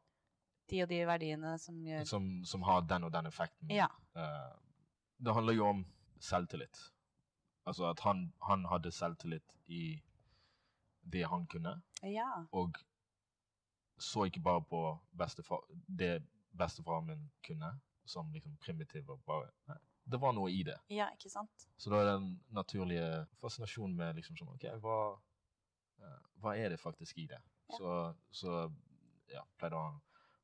De 0.71 0.83
og 0.83 0.89
de 0.89 1.01
verdiene 1.07 1.59
som 1.59 1.75
gjør 1.85 2.05
som, 2.07 2.45
som 2.45 2.63
har 2.63 2.81
den 2.81 3.05
og 3.05 3.13
den 3.13 3.27
effekten. 3.27 3.71
Ja. 3.71 3.87
Uh, 4.15 4.55
det 5.25 5.35
handler 5.35 5.53
jo 5.53 5.67
om 5.67 5.85
selvtillit. 6.21 6.79
Altså 7.67 7.91
at 7.91 8.01
han, 8.01 8.33
han 8.43 8.65
hadde 8.71 8.93
selvtillit 8.93 9.43
i 9.67 10.01
det 11.13 11.27
han 11.27 11.47
kunne, 11.47 11.83
Ja. 12.05 12.45
og 12.53 12.77
så 13.99 14.25
ikke 14.25 14.41
bare 14.41 14.63
på 14.63 14.99
bestefar, 15.19 15.61
det 15.99 16.23
bestefaren 16.59 17.07
min 17.07 17.31
kunne, 17.47 17.81
som 18.11 18.33
liksom 18.35 18.57
primitiv 18.63 19.09
og 19.15 19.23
bare 19.29 19.49
Nei, 19.71 19.77
det 20.11 20.19
var 20.21 20.33
noe 20.35 20.51
i 20.51 20.63
det. 20.67 20.77
ja, 20.91 21.07
ikke 21.15 21.31
sant? 21.31 21.67
Så 21.79 21.91
da 21.93 22.01
er 22.03 22.09
den 22.17 22.29
naturlige 22.57 23.27
fascinasjonen 23.41 23.97
med 23.97 24.17
liksom 24.19 24.37
sånn 24.41 24.51
OK, 24.55 24.67
hva, 24.83 24.99
eh, 26.03 26.21
hva 26.43 26.55
er 26.59 26.73
det 26.75 26.81
faktisk 26.83 27.19
i 27.23 27.27
det? 27.31 27.39
Ja. 27.71 27.77
Så, 27.79 27.93
så 28.43 28.55
ja, 29.31 29.45
pleide 29.61 29.79
han 29.79 30.01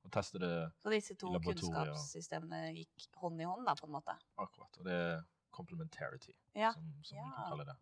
å 0.06 0.10
teste 0.14 0.38
det 0.38 0.52
Så 0.84 0.92
disse 0.94 1.16
to 1.18 1.32
I 1.32 1.38
laboratoriet, 1.38 1.72
ja. 1.74 1.96
kunnskapssystemene 1.96 2.60
gikk 2.76 3.08
hånd 3.18 3.42
i 3.42 3.48
hånd, 3.50 3.66
da, 3.66 3.74
på 3.74 3.88
en 3.88 3.96
måte. 3.96 4.14
akkurat. 4.38 4.78
Og 4.78 4.86
det 4.86 4.94
er 5.08 5.24
complementarity, 5.56 6.36
Ja. 6.54 6.70
som, 6.76 6.86
som 7.02 7.16
vi 7.18 7.24
kan 7.24 7.50
kalle 7.50 7.64
det. 7.72 7.76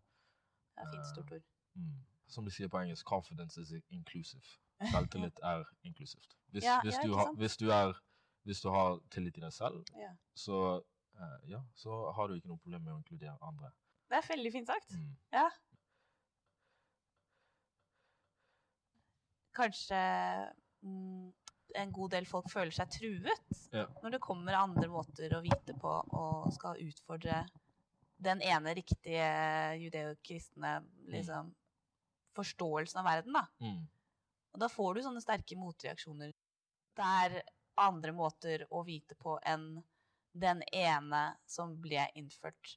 Det 0.75 0.85
er 0.87 0.93
fint 0.95 1.07
stort 1.13 1.33
ord. 1.37 1.45
Mm. 1.75 1.99
Som 2.33 2.47
de 2.49 2.51
sier 2.55 2.71
på 2.73 2.81
engelsk, 2.81 3.05
confidence 3.07 3.61
is 3.61 3.75
inclusive. 3.93 4.47
Selvtillit 4.91 5.39
er 5.43 5.65
inklusivt. 5.87 6.33
Hvis, 6.55 6.65
Ja, 6.65 6.81
hvis, 6.83 6.97
ja, 6.97 7.03
du 7.07 7.37
hvis, 7.39 7.57
du 7.61 7.69
er, 7.71 7.93
hvis 8.45 8.61
du 8.65 8.69
har 8.73 8.99
tillit 9.13 9.39
i 9.39 9.45
deg 9.45 9.53
selv, 9.53 9.85
Ja. 9.97 10.11
så, 10.35 10.59
uh, 11.19 11.39
ja, 11.49 11.63
så 11.75 12.11
har 12.13 12.29
du 12.29 12.37
ikke 12.37 12.51
noe 12.53 12.61
problem 12.61 12.85
med 12.85 12.95
å 12.95 12.99
inkludere 13.01 13.39
andre. 13.41 13.73
Det 14.11 14.19
er 14.19 14.29
veldig 14.29 14.53
fint 14.53 14.69
sagt. 14.69 14.93
Mm. 14.93 15.17
Ja. 15.33 15.49
Kanskje 19.55 19.99
mm, 20.83 21.33
en 21.81 21.93
god 21.95 22.15
del 22.15 22.27
folk 22.27 22.51
føler 22.53 22.75
seg 22.75 22.91
truet 22.91 23.61
Ja. 23.73 23.87
når 24.03 24.17
det 24.17 24.23
kommer 24.23 24.59
andre 24.59 24.89
måter 24.91 25.33
å 25.35 25.43
vite 25.43 25.75
på 25.81 25.95
og 26.15 26.53
skal 26.55 26.81
utfordre 26.85 27.45
den 28.25 28.43
ene 28.43 28.75
riktige 28.77 29.27
judeokristne 29.81 30.77
liksom, 31.11 31.51
mm. 31.51 31.57
forståelsen 32.37 33.01
av 33.01 33.09
verden. 33.09 33.37
Da. 33.37 33.47
Mm. 33.61 33.83
Og 34.55 34.63
da 34.63 34.71
får 34.71 34.95
du 34.95 35.03
sånne 35.03 35.23
sterke 35.23 35.59
motreaksjoner. 35.59 36.31
Det 36.95 37.11
er 37.25 37.41
andre 37.81 38.13
måter 38.13 38.67
å 38.71 38.83
vite 38.87 39.17
på 39.19 39.37
enn 39.47 39.83
den 40.35 40.63
ene 40.73 41.25
som 41.47 41.77
ble 41.81 42.07
innført 42.19 42.77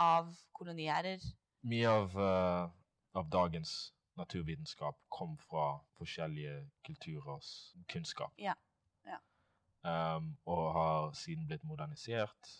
av 0.00 0.32
koloniærer. 0.52 1.22
Mye 1.68 1.88
av, 1.88 2.16
uh, 2.16 2.70
av 3.16 3.28
dagens 3.32 3.92
naturvitenskap 4.20 4.98
kom 5.08 5.36
fra 5.40 5.78
forskjellige 5.96 6.58
kulturers 6.84 7.72
kunnskap. 7.88 8.34
Ja, 8.36 8.54
ja. 9.08 9.20
Um, 9.82 10.34
og 10.44 10.64
har 10.76 11.14
siden 11.16 11.46
blitt 11.48 11.64
modernisert, 11.64 12.50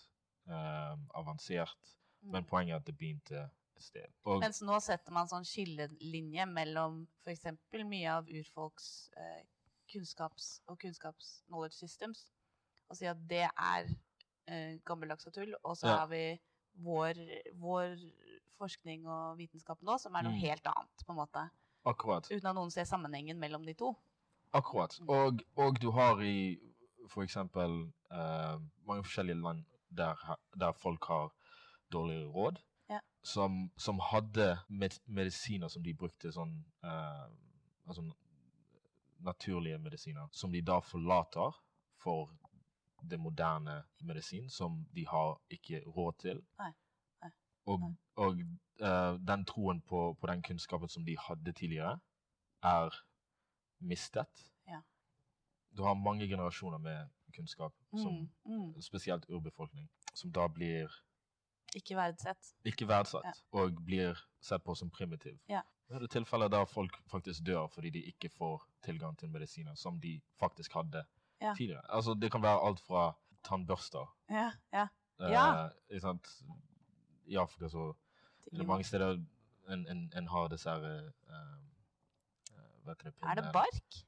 um, 0.49 1.11
avansert, 1.15 1.97
Men 2.23 2.45
poenget 2.47 2.75
er 2.75 2.79
at 2.79 2.87
det 2.87 2.95
begynte 2.95 3.41
et 3.77 3.83
sted. 3.83 4.13
Og 4.31 4.39
Mens 4.39 4.61
nå 4.63 4.77
setter 4.79 5.15
man 5.15 5.27
sånn 5.27 5.47
skillelinje 5.47 6.47
mellom 6.47 7.01
f.eks. 7.25 7.49
mye 7.83 8.13
av 8.13 8.31
urfolks 8.31 9.11
eh, 9.19 9.41
kunnskaps- 9.93 10.61
og 10.67 10.79
kunnskaps-knowledge 10.83 11.77
systems, 11.77 12.25
og 12.89 12.97
si 12.97 13.07
at 13.07 13.17
det 13.31 13.45
er 13.51 13.89
eh, 14.49 14.79
gammeldags 14.85 15.27
og 15.27 15.33
tull, 15.35 15.55
og 15.63 15.77
så 15.77 15.87
Ja. 15.89 15.97
har 15.99 16.07
vi 16.11 16.41
vår, 16.83 17.15
vår 17.61 17.97
forskning 18.59 19.07
og 19.07 19.37
vitenskap 19.39 19.83
nå, 19.83 19.99
som 19.99 20.15
er 20.15 20.23
noe 20.23 20.33
Mm. 20.33 20.41
helt 20.41 20.67
annet, 20.67 21.05
på 21.07 21.13
en 21.13 21.17
måte. 21.19 21.51
akkurat. 21.85 22.27
Uten 22.31 22.47
at 22.47 22.55
noen 22.55 22.71
ser 22.71 22.85
sammenhengen 22.85 23.39
mellom 23.39 23.65
de 23.67 23.75
to. 23.75 23.97
Akkurat. 24.55 24.99
Mm. 25.01 25.09
Og, 25.09 25.41
og 25.57 25.81
du 25.81 25.91
har 25.91 26.21
i 26.23 26.59
eksempel 27.23 27.93
eh, 28.13 28.59
mange 28.87 29.03
forskjellige 29.05 29.41
land 29.43 29.65
der, 29.91 30.15
der 30.59 30.73
folk 30.73 31.05
har 31.05 31.33
dårligere 31.93 32.31
råd, 32.33 32.61
Ja. 32.91 33.01
som, 33.25 33.71
som 33.79 33.99
hadde 33.99 34.59
med, 34.69 34.91
medisiner 35.07 35.69
som 35.69 35.83
de 35.83 35.95
brukte 35.95 36.33
sånn 36.33 36.65
eh, 36.85 37.29
Altså 37.89 38.03
naturlige 39.23 39.79
medisiner, 39.79 40.29
som 40.33 40.53
de 40.53 40.63
da 40.63 40.79
forlater 40.81 41.57
for 42.03 42.31
det 43.11 43.19
moderne 43.21 43.83
medisin, 44.01 44.51
som 44.51 44.85
de 44.95 45.07
har 45.07 45.41
ikke 45.51 45.83
råd 45.87 46.13
til. 46.19 46.43
Nei. 46.59 46.73
Nei. 47.23 47.31
Og, 47.67 47.89
og 48.17 48.39
uh, 48.83 49.19
den 49.27 49.45
troen 49.45 49.81
på, 49.83 50.15
på 50.21 50.27
den 50.31 50.43
kunnskapen 50.43 50.89
som 50.89 51.05
de 51.07 51.17
hadde 51.19 51.53
tidligere, 51.53 51.99
er 52.63 52.95
mistet. 53.81 54.45
Ja. 54.69 54.81
Du 55.77 55.83
har 55.83 55.95
mange 55.95 56.29
generasjoner 56.29 56.79
med 56.79 57.09
kunnskap, 57.35 57.73
som, 57.97 58.29
Mm, 58.45 58.55
mm. 58.75 58.81
spesielt 58.83 59.25
urbefolkning, 59.29 59.91
som 60.15 60.33
da 60.33 60.47
blir 60.49 60.89
Ikke 61.75 61.97
verdsett. 61.97 62.55
ikke 62.65 62.87
verdsatt 62.89 63.25
Ja. 63.25 63.33
og 63.53 63.85
blir 63.85 64.19
sett 64.41 64.63
på 64.65 64.75
som 64.75 64.91
primitiv. 64.91 65.39
Ja. 65.49 65.63
Det 65.93 65.99
er 65.99 66.07
det 66.07 66.11
tilfeller 66.15 66.49
der 66.49 66.65
folk 66.65 66.95
faktisk 67.11 67.45
dør 67.47 67.67
fordi 67.69 67.91
de 67.93 68.01
ikke 68.09 68.29
får 68.33 68.63
tilgang 68.85 69.19
til 69.21 69.29
medisiner 69.29 69.75
som 69.77 69.99
de 70.01 70.21
faktisk 70.41 70.73
hadde 70.73 71.05
Ja. 71.43 71.53
tidligere. 71.57 71.83
Altså, 71.89 72.15
det 72.15 72.31
kan 72.33 72.43
være 72.43 72.61
alt 72.69 72.81
fra 72.81 73.13
tannbørster 73.45 74.07
Ja, 74.31 74.53
ja. 74.73 74.87
eh, 75.21 75.31
Ja. 75.31 75.69
ikke 75.91 76.01
sant? 76.01 76.29
I 77.27 77.37
Afrika 77.37 77.69
så 77.69 77.89
er 78.53 78.57
det 78.57 78.67
mange 78.67 78.85
steder 78.85 79.19
en, 79.69 79.87
en, 79.89 80.13
en 80.17 80.29
har 80.29 80.49
disse 80.49 80.71
her 80.71 80.85
eh, 81.29 81.59
Vet 82.87 82.99
dere, 83.03 83.13
det, 83.13 83.23
Er 83.23 83.35
det 83.35 83.53
bark? 83.53 83.99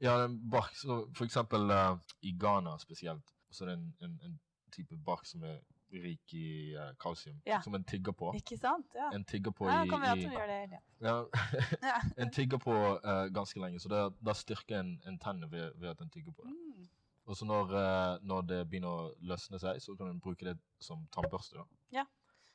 Ja, 0.00 0.12
det 0.16 0.20
er 0.20 0.28
en 0.28 0.50
bark. 0.50 0.74
Så 0.76 0.98
for 1.16 1.24
eksempel 1.24 1.70
eh, 1.70 1.96
i 2.22 2.36
Ghana 2.40 2.76
spesielt, 2.78 3.32
så 3.50 3.64
er 3.64 3.68
det 3.68 3.78
en, 3.78 3.96
en, 4.02 4.20
en 4.24 4.40
type 4.72 4.96
bark 5.06 5.26
som 5.26 5.42
er 5.42 5.58
rik 6.02 6.34
i 6.34 6.74
uh, 6.76 6.90
kalsium, 7.00 7.40
Ja. 7.46 7.60
som 7.62 7.74
en 7.74 7.84
tigger 7.84 8.12
på. 8.12 8.32
Ikke 8.34 8.56
sant? 8.58 8.86
Ja. 8.94 9.10
En 9.14 9.24
tigger 9.24 9.50
på 9.54 9.68
ja, 9.68 9.84
i, 9.84 9.88
kan 9.88 10.00
vi 10.00 10.06
at 10.06 10.18
gjør 10.18 10.46
det 10.46 10.80
ja, 11.00 11.16
Ja. 11.90 12.00
En 12.16 12.30
tigger 12.30 12.58
på 12.58 12.74
uh, 12.74 13.26
ganske 13.34 13.60
lenge, 13.60 13.80
så 13.80 13.88
da 14.20 14.34
styrker 14.34 14.80
en, 14.80 15.00
en 15.06 15.18
tennene 15.18 15.50
ved, 15.50 15.72
ved 15.80 15.88
at 15.94 16.00
en 16.00 16.10
tygger 16.10 16.32
på 16.32 16.42
det. 16.46 16.52
Mm. 16.52 16.88
Og 17.24 17.36
så 17.36 17.44
når, 17.48 17.72
uh, 17.72 18.18
når 18.22 18.42
det 18.50 18.60
begynner 18.68 18.88
å 18.88 19.14
løsne 19.20 19.58
seg, 19.58 19.80
så 19.80 19.96
kan 19.96 20.10
en 20.12 20.20
bruke 20.20 20.44
det 20.44 20.58
som 20.80 21.06
tannbørste. 21.14 21.56
da. 21.62 22.04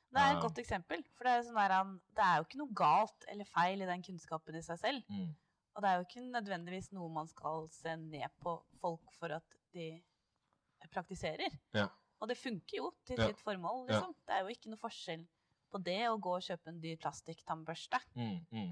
Det 0.09 0.17
er 0.17 0.31
et 0.31 0.39
Ja. 0.39 0.41
godt 0.41 0.57
eksempel. 0.57 1.03
For 1.13 1.23
det 1.27 1.33
er, 1.33 1.43
sånn 1.45 1.55
der, 1.59 1.91
det 2.17 2.25
er 2.25 2.37
jo 2.39 2.45
ikke 2.47 2.57
noe 2.63 2.73
galt 2.73 3.25
eller 3.29 3.45
feil 3.45 3.81
i 3.81 3.85
den 3.85 4.01
kunnskapen 4.01 4.55
i 4.57 4.61
seg 4.65 4.79
selv. 4.81 5.03
Mm. 5.09 5.35
Og 5.75 5.83
det 5.83 5.89
er 5.89 5.99
jo 5.99 6.05
ikke 6.07 6.23
nødvendigvis 6.33 6.91
noe 6.97 7.09
man 7.13 7.27
skal 7.29 7.67
se 7.71 7.93
ned 7.95 8.29
på 8.41 8.55
folk 8.81 9.13
for 9.19 9.35
at 9.37 9.57
de 9.75 10.01
praktiserer. 10.89 11.53
Ja. 11.77 11.87
Og 12.19 12.27
det 12.29 12.37
funker 12.37 12.77
jo 12.81 12.91
til 13.07 13.19
sitt 13.19 13.39
formål, 13.43 13.85
liksom. 13.89 14.13
Det 14.27 14.35
er 14.35 14.43
jo 14.43 14.53
ikke 14.53 14.71
noe 14.73 14.81
forskjell 14.81 15.23
på 15.69 15.81
det 15.85 16.01
å 16.09 16.17
gå 16.21 16.35
og 16.35 16.45
kjøpe 16.45 16.71
en 16.71 16.79
dyr 16.83 16.97
plastikktannbørste. 17.01 17.99
Mm, 18.17 18.37
mm. 18.51 18.69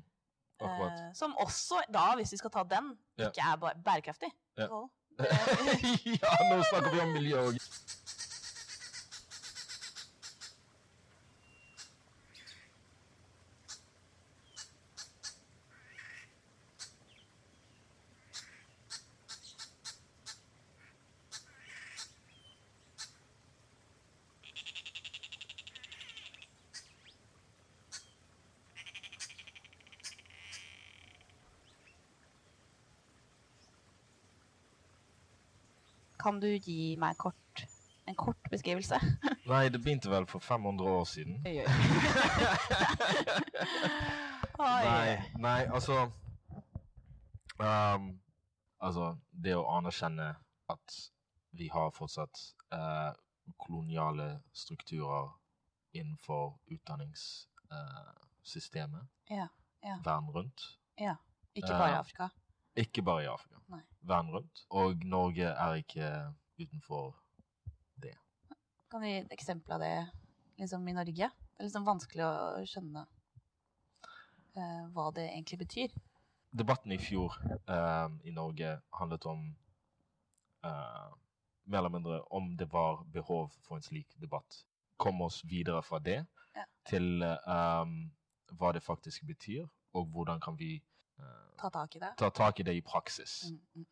Eh, 0.57 1.01
som 1.13 1.36
også, 1.38 1.83
da, 1.93 2.10
hvis 2.17 2.33
vi 2.33 2.39
skal 2.41 2.53
ta 2.53 2.63
den, 2.67 2.93
ikke 3.21 3.45
er 3.45 3.81
bærekraftig. 3.86 4.31
Ja. 4.57 4.69
Ja, 5.17 6.33
nå 6.45 6.60
snakker 6.69 6.91
vi 6.93 6.99
om 7.01 7.13
miljø 7.15 7.39
òg. 7.47 7.55
Kan 36.27 36.39
du 36.43 36.47
gi 36.59 36.95
meg 36.99 37.15
kort, 37.17 37.63
en 38.07 38.15
kort 38.19 38.49
beskrivelse? 38.51 38.99
Nei, 39.51 39.69
det 39.71 39.79
begynte 39.83 40.09
vel 40.11 40.25
for 40.27 40.39
500 40.43 40.83
år 40.91 41.03
siden. 41.07 41.39
Oi, 44.59 44.83
Nei, 44.83 45.17
nei, 45.37 45.65
altså 45.69 46.11
um, 47.61 48.19
Altså, 48.81 49.15
det 49.33 49.55
å 49.57 49.63
anerkjenne 49.77 50.35
at 50.69 50.97
vi 51.57 51.67
har 51.73 51.89
fortsatt 51.95 52.37
uh, 52.73 53.11
koloniale 53.57 54.39
strukturer 54.53 55.29
innenfor 55.97 56.59
utdanningssystemet 56.75 59.01
Ja, 59.33 59.47
ja. 59.81 59.95
verden 60.05 60.29
rundt. 60.35 60.61
Ja. 60.99 61.15
Ikke 61.57 61.73
bare 61.73 61.89
i 61.89 61.91
Ja. 61.95 61.99
Afrika. 62.03 62.29
Ikke 62.77 63.01
bare 63.05 63.23
i 63.25 63.29
Afrika. 63.31 63.59
Nei. 63.73 63.81
Verden 64.07 64.31
rundt. 64.35 64.63
Og 64.69 65.03
Norge 65.09 65.49
er 65.49 65.79
ikke 65.81 66.09
utenfor 66.61 67.15
det. 68.01 68.13
Kan 68.91 69.01
du 69.03 69.07
gi 69.09 69.17
et 69.23 69.33
eksempel 69.35 69.75
av 69.77 69.81
det 69.83 69.93
liksom, 70.61 70.87
i 70.87 70.95
Norge? 70.95 71.29
Det 71.33 71.63
er 71.63 71.67
liksom 71.69 71.87
vanskelig 71.87 72.23
å 72.27 72.65
skjønne 72.69 73.05
eh, 74.55 74.83
hva 74.93 75.07
det 75.15 75.25
egentlig 75.31 75.59
betyr. 75.65 75.95
Debatten 76.57 76.93
i 76.95 76.99
fjor 77.01 77.35
eh, 77.67 78.09
i 78.29 78.33
Norge 78.33 78.77
handlet 78.99 79.25
om 79.29 79.41
eh, 80.65 81.07
mer 81.67 81.81
eller 81.81 81.93
mindre 81.97 82.21
om 82.31 82.53
det 82.57 82.69
var 82.71 83.03
behov 83.13 83.51
for 83.65 83.77
en 83.77 83.85
slik 83.85 84.13
debatt. 84.21 84.61
Kom 84.97 85.21
oss 85.21 85.41
videre 85.45 85.81
fra 85.83 85.99
det 85.99 86.23
Ja. 86.57 86.63
til 86.89 87.21
eh, 87.21 87.85
hva 88.57 88.71
det 88.73 88.81
faktisk 88.81 89.25
betyr, 89.27 89.67
og 89.93 90.07
hvordan 90.13 90.39
kan 90.41 90.55
vi 90.57 90.79
Ta 91.58 91.69
tak 91.69 91.95
i 91.95 91.99
det. 91.99 92.13
ta 92.17 92.30
tak 92.30 92.60
i 92.60 92.63
det 92.63 92.75
i 92.75 92.82
praksis. 92.82 93.43
Mm, 93.49 93.62
mm. 93.75 93.86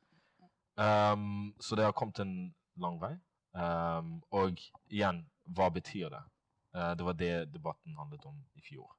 Um, 0.77 1.55
så 1.59 1.75
det 1.75 1.83
har 1.85 1.91
kommet 1.91 2.19
en 2.19 2.55
lang 2.75 2.99
vei. 3.01 3.15
Um, 3.53 4.23
og 4.31 4.59
igjen, 4.91 5.23
hva 5.55 5.69
betyr 5.71 6.09
det? 6.11 6.23
Uh, 6.75 6.91
det 6.99 7.05
var 7.05 7.13
det 7.13 7.53
debatten 7.53 7.95
handlet 7.97 8.25
om 8.25 8.41
i 8.55 8.61
fjor. 8.61 8.91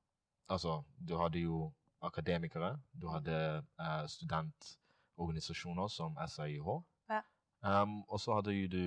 Altså, 0.49 0.83
du 1.09 1.17
hadde 1.21 1.39
jo 1.39 1.73
akademikere, 2.03 2.79
du 2.93 3.09
hadde 3.09 3.65
uh, 3.81 4.07
studentorganisasjoner 4.07 5.89
som 5.89 6.17
SAIH. 6.29 6.71
Ja. 7.11 7.21
Um, 7.61 8.03
og 8.09 8.21
så 8.21 8.35
hadde 8.35 8.53
jo 8.57 8.69
du 8.69 8.85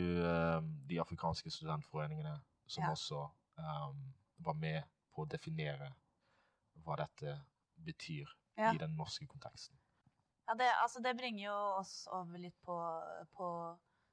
de 0.89 0.99
afrikanske 0.99 1.51
studentforeningene 1.51 2.39
som 2.67 2.83
Ja. 2.83 2.91
også 2.91 3.27
var 4.39 4.53
med 4.53 4.83
på 5.13 5.21
å 5.21 5.27
definere 5.27 5.89
hva 6.85 6.95
dette 6.95 7.41
betyr 7.75 8.29
Ja. 8.59 8.73
i 8.75 8.77
den 8.81 8.95
norske 8.99 9.27
konteksten. 9.31 9.77
Ja, 10.49 10.55
det, 10.59 10.67
altså, 10.83 10.99
det 11.05 11.13
bringer 11.17 11.45
jo 11.45 11.57
oss 11.79 12.07
over 12.11 12.37
litt 12.41 12.57
på, 12.65 12.75
på 13.37 13.49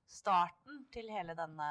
starten 0.07 0.85
til 0.95 1.09
hele 1.11 1.35
denne 1.39 1.69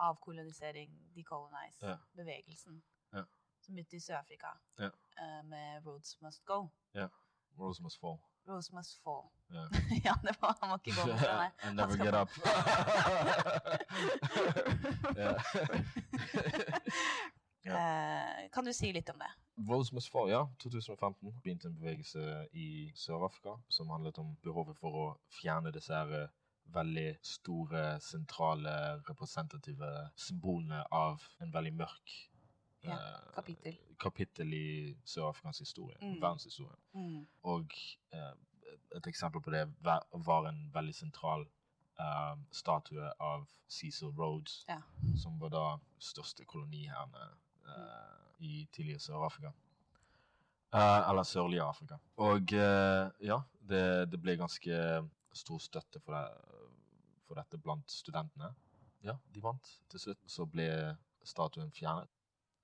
avkolonisering, 0.00 0.90
decolonize-bevegelsen. 1.16 2.80
Ja. 3.14 3.24
Som 3.60 3.74
begynte 3.76 3.96
i 3.96 4.00
Sør-Afrika 4.00 4.52
Ja. 4.78 4.90
eh, 5.20 5.40
med 5.44 5.86
Roads 5.86 6.16
Must 6.20 6.44
Go. 6.44 6.68
Roads 7.58 7.80
must 7.80 8.00
fall. 8.00 8.18
Roads 8.48 8.72
Must 8.72 9.02
Fall. 9.02 9.30
Yeah. 9.52 9.68
ja, 10.06 10.14
det 10.22 10.36
var, 10.40 10.56
han 10.60 10.68
må 10.70 10.76
ikke 10.76 10.94
gå 11.00 11.06
med 11.06 11.18
den 11.18 11.52
and 11.62 11.76
never 11.76 11.96
get 12.04 12.14
up. 12.14 12.30
yeah. 15.16 15.42
Yeah. 17.66 17.76
Uh, 17.76 18.48
kan 18.52 18.64
du 18.64 18.72
si 18.72 18.92
litt 18.92 19.10
om 19.12 19.18
det? 19.20 19.30
Rose 19.68 19.94
Must 19.94 20.10
Fall, 20.10 20.30
ja. 20.30 20.46
2015 20.58 21.32
begynte 21.42 21.68
en 21.68 21.74
bevegelse 21.76 22.48
i 22.52 22.92
Sør-Afrika 22.96 23.56
som 23.68 23.90
handlet 23.90 24.18
om 24.18 24.36
behovet 24.42 24.78
for 24.78 24.96
å 24.96 25.06
fjerne 25.40 25.72
disse 25.74 25.92
her 25.94 26.12
eh, 26.22 26.28
veldig 26.72 27.16
store, 27.26 28.00
sentrale, 28.00 28.72
representative 29.08 29.88
symbolene 30.16 30.84
av 30.94 31.22
en 31.42 31.52
veldig 31.52 31.72
mørk 31.74 32.16
Ja, 32.84 32.94
eh, 32.94 33.32
kapittel. 33.34 33.76
kapittel 34.00 34.54
i 34.54 34.96
sørafrikansk 35.04 35.60
historie, 35.66 35.96
Mm. 36.00 36.20
verdenshistorie. 36.22 36.76
Mm. 36.94 37.26
Og 37.44 37.74
eh, 38.12 38.32
et 38.96 39.06
eksempel 39.06 39.40
på 39.42 39.50
det 39.50 39.66
var 39.84 40.46
en 40.48 40.70
veldig 40.74 40.94
sentral 40.94 41.44
eh, 42.00 42.36
statue 42.52 43.10
av 43.20 43.46
Cecil 43.68 44.08
Rhodes, 44.16 44.64
Ja. 44.68 44.80
som 45.16 45.38
var 45.40 45.48
da 45.48 45.76
største 45.98 46.44
koloniherne 46.44 47.26
eh, 47.66 48.19
i 48.40 48.66
tidligere 48.72 49.00
Sør-Afrika. 49.04 49.52
Eh, 50.74 51.08
eller 51.10 51.22
sørlige 51.26 51.62
Afrika. 51.66 51.98
Og 52.16 52.52
eh, 52.54 53.10
ja, 53.26 53.40
det, 53.68 53.84
det 54.12 54.20
ble 54.22 54.36
ganske 54.38 54.76
stor 55.34 55.58
støtte 55.62 56.00
for, 56.04 56.14
det, 56.14 56.26
for 57.26 57.40
dette 57.40 57.58
blant 57.58 57.90
studentene. 57.90 58.52
Ja, 59.02 59.16
de 59.34 59.42
vant. 59.42 59.70
Til 59.90 60.00
slutt 60.02 60.24
så 60.30 60.46
ble 60.46 60.68
statuen 61.26 61.70
fjernet. 61.74 62.08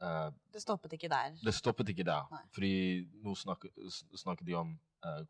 Eh, 0.02 0.30
Det 0.52 0.62
stoppet 0.62 0.92
ikke 0.92 1.08
der. 1.08 1.36
det 1.44 1.54
stoppet 1.54 1.88
ikke 1.88 2.04
der. 2.04 2.26
Nei. 2.30 2.42
Fordi 2.54 2.72
nå 3.24 3.34
snakker, 3.34 3.72
snakker 4.14 4.44
de 4.46 4.54
om 4.54 4.74
eh, 5.04 5.22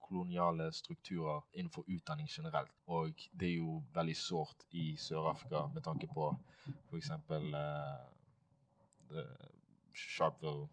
koloniale 0.00 0.70
strukturer 0.76 1.40
innenfor 1.54 1.84
utdanning 1.88 2.28
generelt. 2.30 2.70
Og 2.86 3.14
det 3.32 3.48
er 3.48 3.56
jo 3.58 3.80
veldig 3.94 4.16
sårt 4.16 4.66
i 4.70 4.92
Sør-Afrika 4.96 5.66
med 5.74 5.82
tanke 5.82 6.06
på 6.12 6.30
f.eks. 6.90 7.10
Uh, 9.12 9.18
Sharpeville 9.94 10.68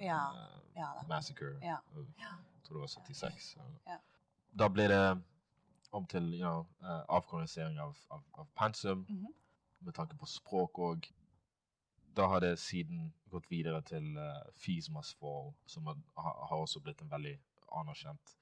Ja. 0.00 0.30
Uh, 0.32 0.60
Ja. 0.76 1.02
Massacre. 1.08 1.58
Ja. 1.62 1.76
Jeg 1.96 2.62
tror 2.64 2.74
det 2.76 2.80
var 2.80 2.86
76. 2.86 3.56
og- 3.56 3.80
Ja. 3.86 3.96
Da 4.58 4.68
ble 4.68 4.88
det 4.88 5.22
om 5.92 6.06
til 6.06 6.22
you 6.34 6.38
know, 6.40 6.66
uh, 6.82 7.04
avkolonisering 7.08 7.78
av, 7.78 7.96
av, 8.10 8.22
av 8.34 8.46
pensum 8.56 9.06
Mhm. 9.08 9.26
med 9.80 9.94
tanke 9.94 10.16
på 10.16 10.26
språk 10.26 10.78
òg. 10.78 11.12
da 12.16 12.26
har 12.26 12.40
det 12.40 12.58
siden 12.58 13.12
gått 13.30 13.50
videre 13.50 13.82
til 13.82 14.16
uh, 14.18 14.42
Fismas 14.56 15.14
fall, 15.14 15.54
som 15.66 15.86
har, 15.86 15.96
har 16.16 16.56
også 16.56 16.80
blitt 16.80 17.00
en 17.02 17.10
veldig 17.10 17.38
anerkjent 17.72 18.36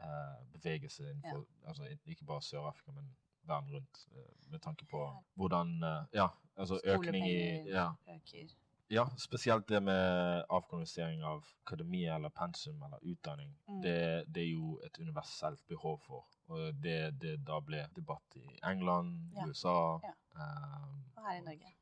uh, 0.00 0.44
bevegelse 0.52 1.02
innenfor 1.10 1.46
altså, 1.66 1.82
ikke 2.06 2.24
bare 2.24 2.42
Sør-Afrika, 2.42 2.92
men 2.92 3.16
verden 3.42 3.70
rundt, 3.74 4.06
uh, 4.12 4.50
med 4.50 4.58
tanke 4.60 4.84
på 4.86 5.24
hvordan 5.34 5.82
eh, 5.82 6.04
Ja, 6.12 6.28
altså 6.56 6.80
økning 6.84 7.26
i 7.26 7.68
ja, 7.68 7.92
øker. 8.08 8.54
Ja, 8.88 9.10
spesielt 9.18 9.68
det 9.68 9.80
med 9.82 10.44
avkolonisering 10.48 11.24
av 11.24 11.44
akademi 11.64 12.04
eller 12.04 12.28
pensum 12.28 12.82
eller 12.82 12.98
utdanning. 13.02 13.58
Mm. 13.68 13.80
Det, 13.82 14.24
det 14.34 14.42
er 14.42 14.50
jo 14.50 14.80
et 14.86 14.98
universelt 14.98 15.66
behov 15.66 15.98
for. 16.06 16.26
Og 16.46 16.74
det, 16.82 17.20
det 17.22 17.36
da 17.46 17.58
ble 17.60 17.86
debatt 17.96 18.36
i 18.36 18.46
England, 18.64 19.32
Ja. 19.36 19.46
USA 19.46 20.00
Ja. 20.04 20.14
Um, 20.36 21.04
Og 21.16 21.22
her 21.26 21.38
i 21.38 21.40
Norge. 21.40 21.72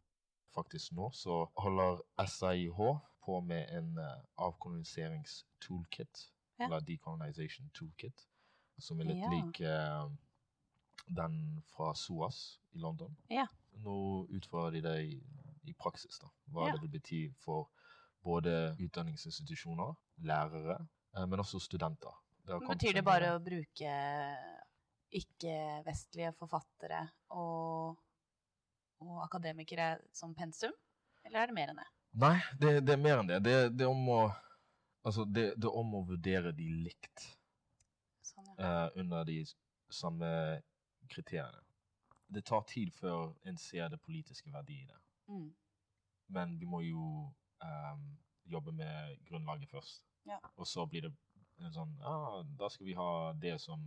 Faktisk 0.55 0.93
nå 0.93 1.11
så 1.12 1.45
holder 1.59 2.01
SIH 2.27 2.79
på 3.25 3.40
med 3.40 3.67
en 3.75 3.99
uh, 3.99 4.23
avkoloniserings-toolkit. 4.37 6.31
Ja. 6.59 6.64
Eller 6.64 6.81
decolonization 6.81 7.71
toolkit. 7.75 8.29
Som 8.79 9.01
er 9.01 9.05
litt 9.05 9.25
lik 9.31 9.61
uh, 9.67 10.11
den 11.07 11.62
fra 11.75 11.95
SOAS 11.95 12.61
i 12.73 12.79
London. 12.79 13.17
Ja. 13.31 13.47
Nå 13.83 14.27
utfører 14.31 14.71
de 14.71 14.83
det 14.83 14.95
i, 15.05 15.19
i 15.70 15.74
praksis, 15.74 16.18
da. 16.22 16.29
Hva 16.53 16.68
Ja. 16.68 16.72
det 16.74 16.83
vil 16.83 16.90
bety 16.98 17.20
for 17.44 17.70
både 18.24 18.74
utdanningsinstitusjoner, 18.81 19.94
lærere, 20.24 20.79
eh, 21.16 21.27
men 21.27 21.40
også 21.40 21.61
studenter. 21.61 22.12
Det 22.44 22.61
Betyr 22.68 22.92
det 22.98 23.05
bare 23.05 23.35
å 23.35 23.40
bruke 23.40 23.92
ikke-vestlige 25.14 26.33
forfattere 26.38 27.00
og, 27.31 27.96
og 29.05 29.20
akademikere 29.24 29.98
som 30.12 30.35
pensum? 30.37 30.72
Eller 31.24 31.44
er 31.44 31.46
det 31.50 31.57
mer 31.57 31.72
enn 31.72 31.81
det? 31.81 31.87
Nei, 32.24 32.35
det, 32.61 32.72
det 32.87 32.94
er 32.94 33.03
mer 33.03 33.22
enn 33.22 33.31
det. 33.31 33.38
Det, 33.44 33.55
det, 33.79 33.87
om 33.90 34.09
å, 34.12 34.20
altså 35.07 35.24
det, 35.27 35.55
det 35.57 35.70
er 35.70 35.79
om 35.81 35.94
å 35.98 36.05
vurdere 36.09 36.53
de 36.57 36.68
likt 36.85 37.29
Sånn, 38.24 38.50
ja. 38.59 38.66
eh, 38.66 39.00
under 39.03 39.24
de 39.29 39.38
samme 39.92 40.29
kriteriene. 41.11 41.62
Det 42.35 42.44
tar 42.48 42.64
tid 42.68 42.92
før 42.96 43.35
en 43.46 43.59
ser 43.61 43.88
det 43.92 44.00
politiske 44.03 44.50
verdiet 44.53 44.85
i 44.85 44.92
det. 44.92 45.00
Mm. 45.29 45.55
Men 46.29 46.59
vi 46.61 46.67
må 46.67 46.81
jo 46.81 47.33
um, 47.65 48.19
jobbe 48.47 48.73
med 48.73 49.19
grunnlaget 49.29 49.69
først. 49.71 50.03
Ja. 50.27 50.39
Og 50.57 50.67
så 50.67 50.87
blir 50.87 51.03
det 51.03 51.13
en 51.61 51.73
sånn 51.73 51.93
ah, 52.03 52.43
Da 52.59 52.69
skal 52.69 52.87
vi 52.87 52.95
ha 52.99 53.33
det 53.39 53.61
som 53.61 53.81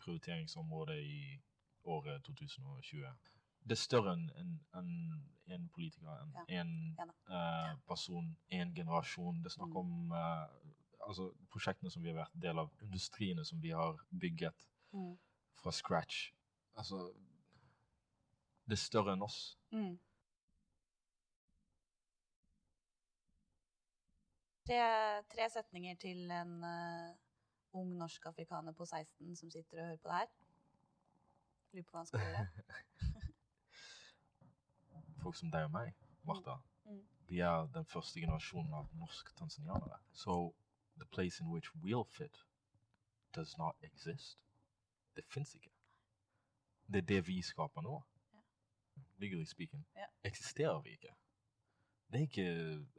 prioriteringsområde 0.00 0.96
i 1.02 1.40
året 1.84 2.22
2020. 2.24 3.04
Det 3.64 3.72
er 3.76 3.80
større 3.80 4.12
enn 4.12 4.24
en, 4.40 4.54
en, 4.76 4.88
en 5.54 5.68
politiker, 5.72 6.08
en, 6.20 6.32
Ja. 6.36 6.44
en 6.60 6.72
Ja 6.98 7.04
da. 7.08 7.12
eh, 7.70 7.76
person, 7.88 8.36
en 8.50 8.74
generasjon. 8.74 9.38
Det 9.42 9.46
er 9.46 9.54
snakk 9.58 9.68
Mm. 9.70 9.76
om 9.76 10.12
uh, 10.12 10.48
altså, 11.08 11.30
prosjektene 11.50 11.90
som 11.90 12.02
vi 12.02 12.08
har 12.12 12.16
vært 12.24 12.40
del 12.42 12.58
av, 12.58 12.70
industriene 12.82 13.44
som 13.44 13.60
vi 13.62 13.70
har 13.70 13.96
bygget 14.20 14.66
Mm. 14.92 15.16
fra 15.62 15.70
scratch. 15.72 16.32
Altså 16.76 17.12
Det 18.66 18.72
er 18.72 18.76
større 18.76 19.12
enn 19.12 19.22
oss. 19.22 19.56
Mm. 19.72 19.98
Tre, 24.66 25.22
tre 25.28 25.50
setninger 25.50 25.96
til 26.00 26.30
en 26.32 26.52
uh, 26.64 27.16
ung 27.76 27.96
norsk-afrikaner 27.98 28.72
på 28.72 28.84
16 28.84 29.36
som 29.36 29.50
sitter 29.50 29.80
og 29.80 29.86
hører 29.86 29.96
på 29.96 30.08
det 30.08 30.18
her. 30.18 30.30
Lurer 31.72 31.84
på 31.84 31.90
hva 31.90 31.98
han 31.98 32.06
skal 32.06 32.20
gjøre. 32.20 32.46
Folk 35.22 35.36
som 35.36 35.50
deg 35.52 35.66
og 35.68 35.74
meg, 35.74 35.92
Martha. 36.24 36.54
Mm. 36.84 37.02
Vi 37.28 37.40
er 37.40 37.68
den 37.74 37.84
første 37.86 38.20
generasjonen 38.20 38.72
av 38.78 38.88
norsk-tanzanianere. 38.96 40.00
So 40.12 40.54
the 40.96 41.06
place 41.12 41.44
in 41.44 41.52
which 41.52 41.74
we'll 41.74 42.08
fit 42.08 42.40
does 43.36 43.58
not 43.58 43.76
exist. 43.82 44.38
Det 45.16 45.24
fins 45.28 45.54
ikke. 45.54 45.72
Det 46.86 47.02
er 47.02 47.06
det 47.12 47.26
vi 47.26 47.42
skaper 47.42 47.82
nå. 47.82 48.02
Legally 49.18 49.44
speaking. 49.44 49.86
yeah. 49.96 50.08
Eksisterer 50.24 50.80
vi 50.80 50.90
ikke. 50.90 51.14
Det 52.12 52.16
er 52.16 52.20
ikke 52.20 52.48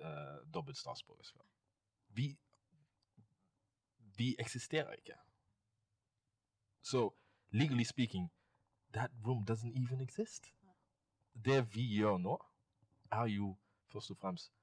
uh, 0.05 0.53
dobbelt 0.53 0.77
statsborgerskap. 0.77 1.54
Vi 2.15 2.37
Vi 4.17 4.35
eksisterer 4.39 4.91
ikke. 4.91 5.13
So 6.81 7.15
legally 7.51 7.83
speaking, 7.83 8.31
that 8.93 9.11
room 9.25 9.45
doesn't 9.45 9.83
even 9.83 10.01
exist. 10.01 10.53
Det 11.45 11.75
vi 11.75 11.95
gjør 11.97 12.17
nå, 12.17 12.45
er 13.11 13.25
jo 13.25 13.57
først 13.91 14.11
og 14.11 14.17
fremst 14.17 14.53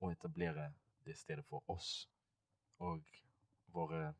å 0.00 0.10
etablere 0.10 0.72
det 1.04 1.18
stedet 1.18 1.44
for 1.44 1.64
oss 1.68 2.08
og 2.78 3.04
våre 3.66 4.14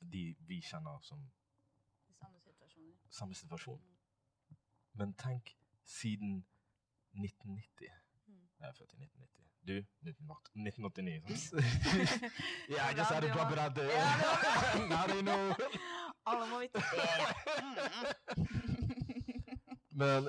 De 0.00 0.36
vi 0.46 0.60
kjenner 0.62 1.00
som 1.02 1.24
samme 2.20 2.40
situasjoner. 2.40 2.98
samme 3.10 3.34
situasjon. 3.34 3.80
Men 4.92 5.14
tenk 5.14 5.56
siden 5.84 6.46
1990. 7.12 7.88
Mm. 8.26 8.48
Jeg 8.60 8.68
er 8.68 8.72
født 8.72 8.92
i 8.92 8.96
1990. 8.96 9.47
Du? 9.68 9.84
1989. 10.02 11.36
sant? 11.36 11.62
yeah, 12.70 12.90
I 12.90 12.94
just 12.98 13.10
had 13.10 13.20
to 13.22 13.28
drop 13.28 13.52
it 13.52 13.58
out 13.58 13.74
there. 13.74 13.88
Now 14.88 15.04
they 15.06 15.20
know. 15.22 15.54
Alle 16.26 16.44
må 16.50 16.58
vite 16.60 16.78
det. 16.78 16.82
Men 20.00 20.28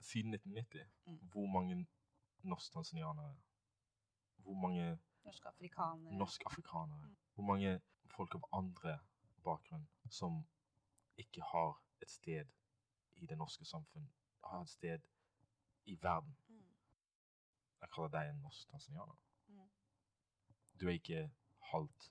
siden 0.00 0.34
1990, 0.34 0.86
Mm. 1.06 1.18
hvor 1.32 1.46
mange 1.46 1.86
norsk-tanzanianere 2.42 3.36
Hvor 4.36 4.54
mange 4.54 4.98
Norske 5.24 5.48
afrikanere. 5.48 6.12
norsk-afrikanere 6.18 6.98
Mm. 7.06 7.16
Hvor 7.34 7.44
mange 7.44 7.80
folk 8.16 8.34
av 8.34 8.44
andre 8.52 8.98
bakgrunn 9.44 9.88
som 10.10 10.46
ikke 11.16 11.42
har 11.42 11.82
et 12.02 12.10
sted 12.10 12.44
i 13.16 13.26
det 13.26 13.38
norske 13.38 13.64
samfunn, 13.64 14.10
har 14.44 14.60
et 14.62 14.68
sted 14.68 14.98
i 15.84 15.98
verden. 16.02 16.36
Mm. 17.80 17.82
Jeg 17.82 17.88
kaller 17.94 18.08
deg 18.08 18.28
en 18.30 18.40
norsk-tanzanianer. 18.42 19.16
Mm. 19.48 19.68
Du 20.80 20.86
er 20.86 20.92
ikke 20.92 21.30
halvt 21.72 22.10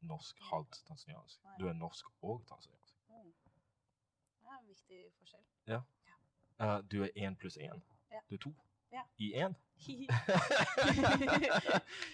norsk, 0.00 0.40
halvt 0.50 0.82
tanzaniansk. 0.88 1.40
Du 1.60 1.66
er 1.68 1.72
norsk 1.72 2.06
og 2.22 2.42
tanzaniansk. 2.48 2.94
Mm. 3.08 3.32
Det 4.42 4.48
er 4.48 4.58
en 4.58 4.68
viktig 4.68 5.12
forskjell. 5.18 5.44
Eh, 6.60 6.80
du 6.90 7.02
er 7.02 7.08
én 7.16 7.34
pluss 7.34 7.56
én. 7.56 7.80
Ja. 8.10 8.20
Du 8.30 8.34
er 8.34 8.38
to. 8.38 8.54
Ja. 8.92 9.02
I 9.18 9.32
én. 9.34 9.54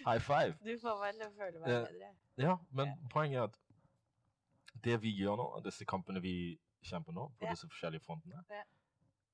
High 0.08 0.20
five. 0.20 0.54
du 0.64 0.78
får 0.80 1.00
vel 1.04 1.22
føle 1.36 1.58
meg 1.58 1.68
Ja. 1.68 1.80
bedre. 1.84 2.14
Ja, 2.38 2.56
men 2.70 2.86
Ja. 2.86 2.94
poenget 3.10 3.38
er 3.38 3.42
at 3.42 3.58
det 4.84 5.02
vi 5.02 5.10
gjør 5.16 5.36
nå, 5.36 5.60
disse 5.64 5.84
kampene 5.84 6.20
vi 6.22 6.58
kjemper 6.82 7.12
nå, 7.12 7.28
på 7.28 7.44
Ja. 7.44 7.50
disse 7.50 7.68
forskjellige 7.68 8.00
frontene 8.00 8.44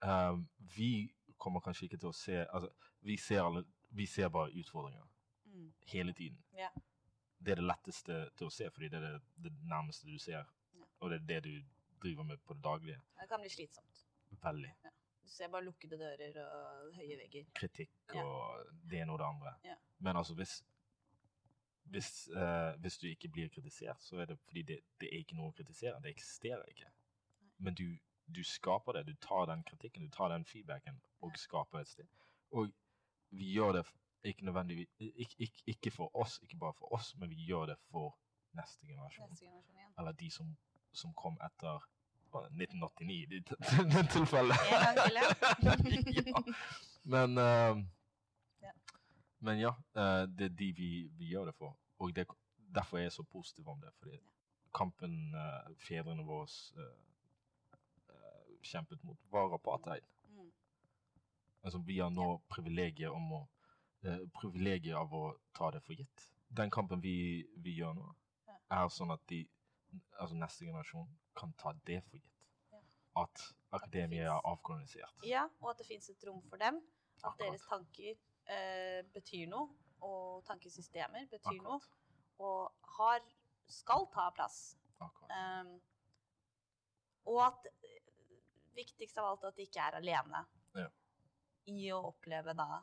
Ja. 0.03 0.31
um, 0.31 0.49
Vi 0.59 1.15
kommer 1.39 1.61
kanskje 1.61 1.83
ikke 1.85 1.97
til 1.99 2.09
å 2.09 2.13
se 2.13 2.33
Altså, 2.33 2.69
vi 3.05 3.17
ser, 3.21 3.43
alle, 3.45 3.65
vi 3.91 4.07
ser 4.07 4.29
bare 4.29 4.53
utfordringer 4.53 5.05
Mm. 5.55 5.73
hele 5.87 6.13
tiden. 6.13 6.39
Ja. 6.59 6.69
Det 7.39 7.53
er 7.53 7.55
det 7.61 7.65
letteste 7.69 8.15
til 8.37 8.47
å 8.47 8.51
se, 8.51 8.71
fordi 8.71 8.89
det 8.89 8.99
er 8.99 9.13
det, 9.13 9.21
det 9.45 9.53
nærmeste 9.71 10.09
du 10.09 10.19
ser. 10.19 10.45
Ja. 10.75 10.85
Og 11.01 11.11
det 11.13 11.21
er 11.21 11.27
det 11.29 11.45
du 11.45 11.65
driver 12.03 12.25
med 12.25 12.39
på 12.47 12.55
det 12.55 12.65
daglige. 12.65 13.01
Det 13.21 13.29
kan 13.29 13.41
bli 13.45 13.49
slitsomt. 13.53 14.01
Veldig. 14.43 14.73
Du 15.23 15.29
ser 15.31 15.49
bare 15.49 15.65
lukkede 15.65 15.99
dører 16.01 16.41
og 16.45 16.95
høye 16.97 17.17
vegger. 17.21 17.45
Kritikk 17.55 17.91
Ja. 18.15 18.25
og 18.25 18.67
det 18.91 19.01
ene 19.01 19.13
og 19.13 19.19
det 19.19 19.25
andre. 19.27 19.55
Ja. 19.65 19.75
Men 19.99 20.17
altså, 20.17 20.35
hvis 20.35 20.65
hvis, 21.85 22.29
uh, 22.37 22.81
hvis 22.81 22.99
du 22.99 23.07
ikke 23.07 23.29
blir 23.29 23.49
kritisert, 23.49 24.03
så 24.03 24.17
er 24.17 24.25
det 24.27 24.39
fordi 24.39 24.63
det, 24.63 24.79
det 25.01 25.09
er 25.13 25.19
ikke 25.19 25.37
noe 25.37 25.51
å 25.53 25.55
kritisere. 25.57 26.01
Det 26.03 26.11
eksisterer 26.15 26.65
ikke. 26.73 26.89
Men 27.59 27.75
du, 27.75 27.85
du 28.35 28.41
skaper 28.45 28.93
det. 28.93 29.07
Du 29.07 29.15
tar 29.21 29.47
den 29.47 29.63
kritikken, 29.69 30.07
du 30.09 30.11
tar 30.11 30.29
den 30.33 30.45
feedbacken 30.45 31.01
og 31.21 31.31
Ja. 31.31 31.37
skaper 31.37 31.79
et 31.79 31.89
sted. 31.89 32.07
Og 32.51 32.73
vi 33.39 33.53
gjør 33.55 33.79
det 33.79 33.85
ikke 34.25 34.45
nødvendigvis 34.45 34.89
ikke, 34.99 35.35
ikke, 35.39 35.63
ikke 35.67 35.91
for 35.91 36.17
oss, 36.17 36.39
ikke 36.43 36.57
bare 36.57 36.75
for 36.79 36.95
oss, 36.95 37.17
men 37.17 37.31
vi 37.31 37.35
gjør 37.45 37.67
det 37.67 37.77
for 37.91 38.17
neste 38.53 38.87
generasjon. 38.87 39.31
Neste 39.31 39.45
generasjon 39.45 39.77
igjen. 39.77 39.93
Eller 39.99 40.13
de 40.13 40.31
som, 40.31 40.57
som 40.93 41.15
kom 41.15 41.37
etter 41.45 41.83
1989 42.35 43.13
i 43.13 43.27
det 43.95 44.09
tilfellet. 44.11 44.57
En 44.71 44.81
gang 44.85 44.99
til, 45.05 45.99
ja. 46.15 46.33
Men, 47.15 47.39
uh, 47.39 47.85
Ja. 48.63 48.71
men 49.39 49.59
ja, 49.61 49.75
uh, 49.97 50.25
det 50.39 50.45
er 50.45 50.55
de 50.57 50.73
vi, 50.73 50.91
vi 51.19 51.27
gjør 51.27 51.45
det 51.45 51.55
for. 51.55 51.77
Og 51.99 52.17
det, 52.17 52.27
derfor 52.75 52.99
er 52.99 53.03
jeg 53.03 53.13
så 53.13 53.23
positiv 53.23 53.69
om 53.69 53.81
det. 53.81 53.91
Fordi 53.99 54.17
kampen 54.75 55.35
uh, 55.35 55.77
fedrene 55.79 56.25
våre 56.25 56.49
eh, 56.81 56.97
kjempet 58.63 59.05
mot, 59.05 59.19
var 59.31 59.55
apartheid. 59.55 60.03
Altså, 61.65 61.79
vi 61.87 61.99
har 61.99 62.11
nå 62.13 62.27
privilegiet 62.53 63.11
om 63.11 63.31
å 63.39 63.41
eh, 64.05 64.21
privilegiet 64.37 64.97
av 64.99 65.13
å 65.17 65.25
ta 65.57 65.71
det 65.73 65.81
for 65.87 65.97
gitt. 65.97 66.27
Den 66.55 66.71
kampen 66.71 67.01
vi, 67.01 67.45
vi 67.65 67.79
gjør 67.81 67.95
nå, 67.99 68.11
Ja. 68.47 68.57
er 68.85 68.89
sånn 68.93 69.13
at 69.15 69.23
de, 69.31 69.39
altså 70.21 70.37
neste 70.37 70.67
generasjon 70.67 71.09
kan 71.37 71.55
ta 71.59 71.73
det 71.89 72.03
for 72.05 72.19
gitt. 72.21 72.45
Ja. 72.73 72.83
At 73.25 73.47
akademia 73.75 74.29
er 74.35 74.45
avkolonisert. 74.53 75.25
Ja, 75.25 75.47
og 75.63 75.71
at 75.73 75.79
det 75.81 75.87
fins 75.89 76.11
et 76.13 76.25
rom 76.29 76.43
for 76.51 76.61
dem. 76.61 76.83
At 77.23 77.31
Akkurat. 77.33 77.47
deres 77.49 77.65
tanker 77.71 78.13
eh, 78.53 79.01
betyr 79.15 79.49
noe, 79.49 79.71
og 80.05 80.45
tankesystemer 80.45 81.27
betyr 81.31 81.63
noe. 81.65 81.81
Og 82.45 82.73
har, 82.99 83.25
skal 83.71 84.05
ta 84.13 84.29
plass. 84.37 84.77
Um, 85.01 85.71
og 87.31 87.41
at 87.47 87.67
eh, 87.73 88.03
viktigst 88.77 89.17
av 89.19 89.31
alt 89.33 89.45
at 89.49 89.57
de 89.57 89.65
ikke 89.65 89.81
er 89.81 89.97
alene. 90.03 90.45
I 91.67 91.89
å 91.95 92.01
oppleve 92.11 92.55
da 92.57 92.83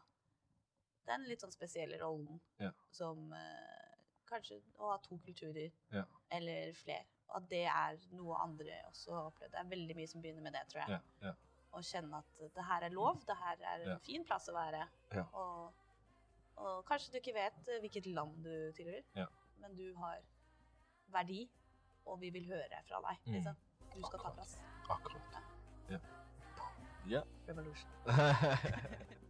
den 1.07 1.23
litt 1.27 1.41
sånn 1.43 1.51
spesielle 1.53 1.97
rollen 2.01 2.39
Ja. 2.61 2.71
som 2.91 3.31
eh, 3.33 3.95
kanskje 4.29 4.61
å 4.79 4.91
ha 4.91 4.97
to 5.03 5.17
kulturer 5.25 5.71
Ja. 5.91 6.03
eller 6.31 6.73
flere. 6.73 7.05
Og 7.29 7.35
at 7.37 7.49
det 7.49 7.65
er 7.67 7.97
noe 8.11 8.35
andre 8.43 8.81
også 8.89 9.13
har 9.15 9.29
opplevd. 9.31 9.51
Det 9.51 9.59
er 9.59 9.69
veldig 9.71 9.95
mye 9.95 10.07
som 10.07 10.21
begynner 10.21 10.41
med 10.43 10.53
det, 10.53 10.65
tror 10.69 10.81
jeg. 10.81 10.89
Ja, 11.21 11.27
ja. 11.27 11.33
Å 11.73 11.79
kjenne 11.87 12.17
at 12.17 12.53
det 12.55 12.63
her 12.67 12.83
er 12.83 12.89
lov, 12.89 13.21
det 13.25 13.35
her 13.37 13.57
er 13.63 13.85
en 13.93 13.99
fin 14.03 14.23
plass 14.27 14.49
å 14.49 14.53
være. 14.53 14.87
Ja. 15.15 15.23
Og, 15.33 15.73
og 16.57 16.85
kanskje 16.85 17.11
du 17.13 17.17
ikke 17.21 17.33
vet 17.37 17.67
eh, 17.71 17.79
hvilket 17.79 18.05
land 18.13 18.43
du 18.43 18.71
tilhører, 18.75 19.03
Ja. 19.15 19.27
men 19.59 19.75
du 19.75 19.93
har 19.95 20.19
verdi, 21.07 21.49
og 22.05 22.19
vi 22.19 22.29
vil 22.29 22.45
høre 22.51 22.83
fra 22.87 22.99
deg. 23.07 23.17
Liksom. 23.35 23.55
Du 23.95 24.01
skal 24.03 24.19
ta 24.19 24.31
plass. 24.31 24.57
Akkurat. 24.89 25.41
Ja. 25.89 25.99
Ja. 27.11 27.23
Revolution. 27.45 27.89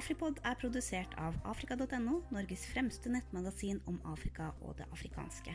Afripod 0.00 0.38
er 0.48 0.54
produsert 0.56 1.12
av 1.20 1.34
afrika.no, 1.50 2.22
Norges 2.32 2.62
fremste 2.70 3.10
nettmagasin 3.12 3.82
om 3.90 3.98
Afrika 4.08 4.46
og 4.64 4.78
det 4.78 4.86
afrikanske. 4.94 5.52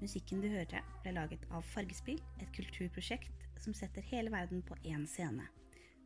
Musikken 0.00 0.40
du 0.40 0.46
hørte, 0.48 0.80
ble 1.02 1.12
laget 1.12 1.44
av 1.52 1.66
Fargespill, 1.74 2.22
et 2.40 2.48
kulturprosjekt 2.56 3.44
som 3.60 3.76
setter 3.76 4.06
hele 4.08 4.32
verden 4.32 4.62
på 4.64 4.78
én 4.88 5.04
scene. 5.10 5.50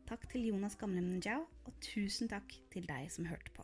Takk 0.09 0.27
til 0.33 0.49
Jonas 0.49 0.75
Gamlem 0.81 1.07
Njau, 1.21 1.45
og 1.63 1.79
tusen 1.87 2.27
takk 2.33 2.51
til 2.73 2.89
deg 2.89 3.07
som 3.15 3.31
hørte 3.31 3.55
på. 3.55 3.62